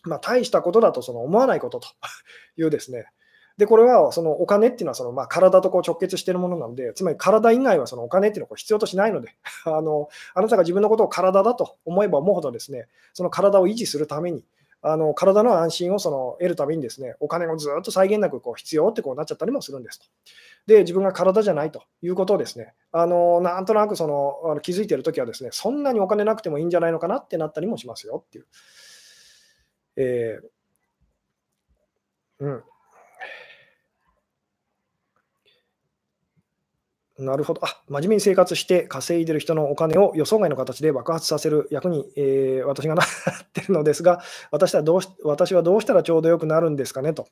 [0.02, 1.88] まあ、大したことだとその思わないことと
[2.58, 3.06] いうですね。
[3.58, 9.28] で、これはそのお金っていうのはそのまあ体とこう直結しているものなので、つまり体以外はそのお金っていうのを必要としないので
[9.66, 14.44] あの、あなたが自分のことを体だと思えば思うほどですね、その体を維持するために、
[14.82, 20.06] あの体の安心をその得るためにですね、お金をずっと際限なくこう必要ってこうなっちゃったりもするんですと。
[20.66, 28.46] で、自分が体じゃないということをですね、あのなんとなくそのあの気づいているときはですね、そんなにお金なくてもいいんじゃないのかなってなったりもしますよっていう。
[29.96, 32.64] えー、うん。
[37.20, 37.64] なるほど。
[37.64, 43.06] あ、真面目に生活して稼いでる人のお金を予想外の形で爆発させる役に、えー、私がなっ
[43.52, 47.26] てるのですが、私はどうし私はどうしたらちょうどよくなるんですかねと。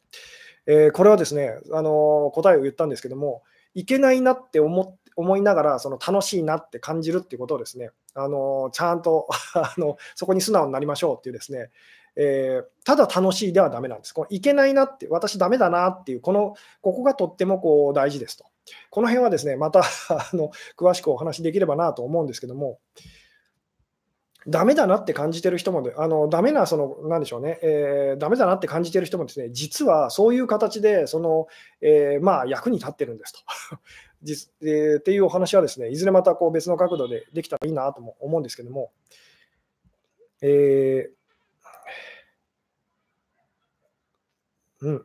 [0.67, 3.43] えー、これはですね、あの答えを言ったんですけども、
[3.75, 11.71] いけないなって思思いながら、その楽しいなって感じるっていうことをですね、あのちゃんと あのそこに素直になりましょうっていうですね、
[12.17, 14.13] えー、ただ楽しいではだめなんです。
[14.13, 18.45] このいけないなって、私だめだなっていう、このここがとってもこう大事ですと。
[18.91, 22.81] この辺はですね、また あの詳しくお話しできればなと思うんですけども、
[24.49, 31.47] ダメだなって感じてる人も、あのダメな、その、なんでしょうね、えー、ダメだなって感じてる人もですね、実はそういう形で、その、
[31.81, 33.41] えー、まあ、役に立ってるんですと。
[34.23, 38.91] 実えー、っていうお話はですね、いずれまたこう別の角度でできたらいいなとも思うんですけども、
[40.43, 45.05] えー、うん。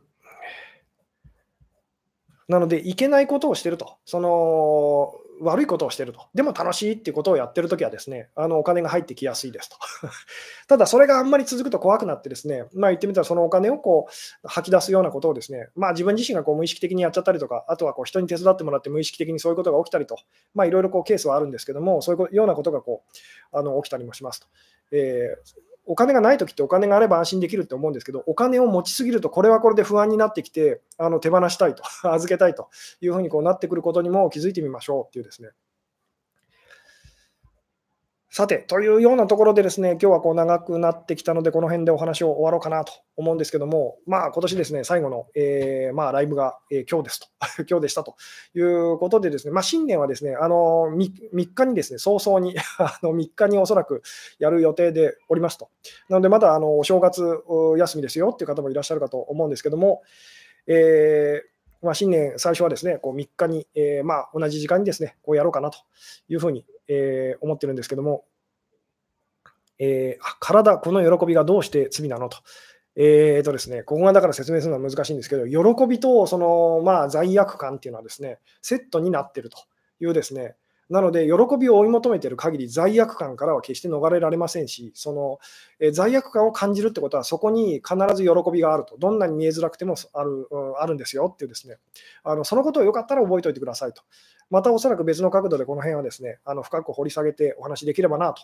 [2.48, 9.76] なので、いけないことをしてると、その悪いことをしてると、でも楽しいっていうことをやってるときはですね、あのお金が入ってきやすいですと。
[10.68, 20.16] ただ、それがあんまり続くと怖くなってですね、まあ、言ってみたらそのお金をこう吐き出すようなことをですね、まあ、自分自身がこう無意識的にやっちゃったりとか、あとはこう人に手伝ってもらって無意識的にそういうことが起きたりと、
[20.54, 23.02] まあ、いろいろこうケースはあるんですけども、そういうようなことがこ
[23.52, 24.46] うあの起きたりもしますと。
[24.92, 32.68] えーお金がないときってお金があれば安心できるって思うんですけど、お金を持ちすぎると、これはこれで不安になってきて、あの手放したいと、 預けたいと
[33.00, 35.50] いうふうにこうなってくることにも気づいてみましょうっていうですね。
[38.36, 47.28] さて、というようなところでですね、今日はこう長くなってきたので、この辺でお話を終わろうかなと思うんですけども、まあ今年ですね、最後の、えー、まあ、ライブが、えー、今日ですと、
[47.70, 48.16] 今日でしたと
[48.56, 54.02] いうことでですね、まあ、新年はですね、あの 3, 3日にですね、早々に あの3日におそらく
[54.40, 55.68] やる予定でおりますと。
[56.08, 57.22] なので、まだあのお正月
[57.78, 60.02] 休みですよっていう方もいらっしゃるかと思うんですけども、
[60.66, 65.78] えーまあ、新年最初はですね、こう3日に、えー、まあ、同じ時間にですね、こうやろうかなと
[66.28, 68.24] いうふうに、えー、思ってるんですけども、
[69.78, 72.38] えー、体、この喜びがどうして罪なのと。
[72.96, 79.58] えーとですね、ここがだから説明するのは難しいんですけど、喜びとその、まあ、罪悪感っていうのはですね、セットになっていると
[80.00, 80.54] いうですね、
[80.90, 85.38] なので、喜びを追い求めている限り、罪悪感からは決して逃れられませんし、その
[85.80, 91.76] え罪悪感を感じるってことは、そこに必ず喜びがあると、どんなに見えづらくてもあるあるんですよっていうですね、
[92.22, 94.02] あのそのことをよかったら覚えておいてくださいと。
[94.50, 98.42] またおそらく別の角度でこの辺はですね、あの深く掘り下げてお話できればなと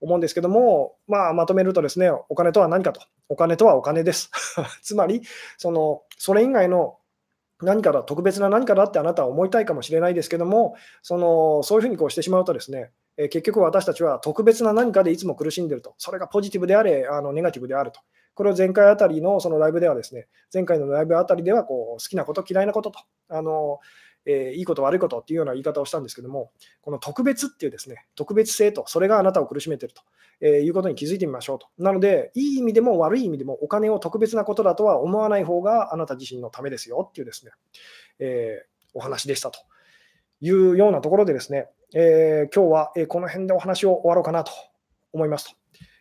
[0.00, 3.00] 思うんですけども、まあ、まとめるとですね、お金とは何かと。
[3.28, 4.30] お金とはお金です。
[4.82, 5.22] つまり、
[5.56, 6.98] そのそれ以外の
[7.62, 15.94] 何かだ、特別な何かだってあなたは思いたいかもしれないですけども、そのそういうふうにこうしてしまうとですね、え結局私たちは特別な何かでいつも苦しんでいると。
[15.98, 18.00] それがポジティブであれ、あのネガティブであると。
[18.34, 23.78] これを前回あたりのそのライブではですね、前回のライブあたりではこう好きなこと、嫌いなことと、あの
[24.26, 26.50] えー、いいこと、悪いことっていうような言い方をしたんですけども、
[26.82, 30.02] この特別っていうですね、特別性と、それがあなたを苦しめてると、
[30.40, 31.68] えー、いうことに気づいてみましょうと。
[31.78, 37.52] なので、いい意味でも悪い意味でも、お金を特別なことだとは思わない方があなた自身のためですよっていうですね、
[38.18, 39.58] えー、お話でしたと
[40.40, 44.52] いうようなところでですね、えー、今日はこの辺でお話を終わろうかなと
[45.12, 45.56] 思いますと。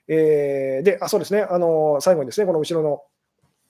[0.08, 3.04] えー、で、あ、そうですね、あの最後にですね、この後ろの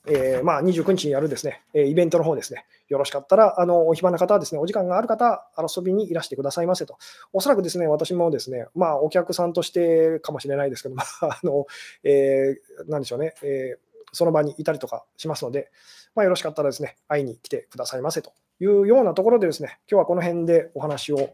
[0.06, 6.98] えー、まあ、29日にやるですね、えイベントの方ですね、よろしかったら、あのお暇な方はですね、お時間がある方、遊びにいらしてくださいませと。
[7.32, 11.68] おそらくですね、私もですね、まあ、お客さんとしてかもしれないですけど、 まあ、あの、
[12.04, 13.78] えー、なんでしょうね、えー、
[14.12, 15.72] その場にいたりとかしますので、
[16.16, 21.30] まあ、よろしかったらですね、会いに来てくださいませというようなところでですね、今日はこの辺でお話を終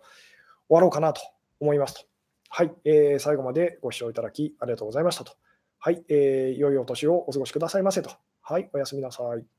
[0.69, 1.21] わろうかなと
[1.59, 2.01] 思いますと。
[2.49, 5.33] はい、えー、最後までご視聴いただきありがとうございましたと。
[5.79, 8.11] はい、えー、良いお年をお過ごしくださいませと。
[8.41, 9.58] はい、おやすみなさい。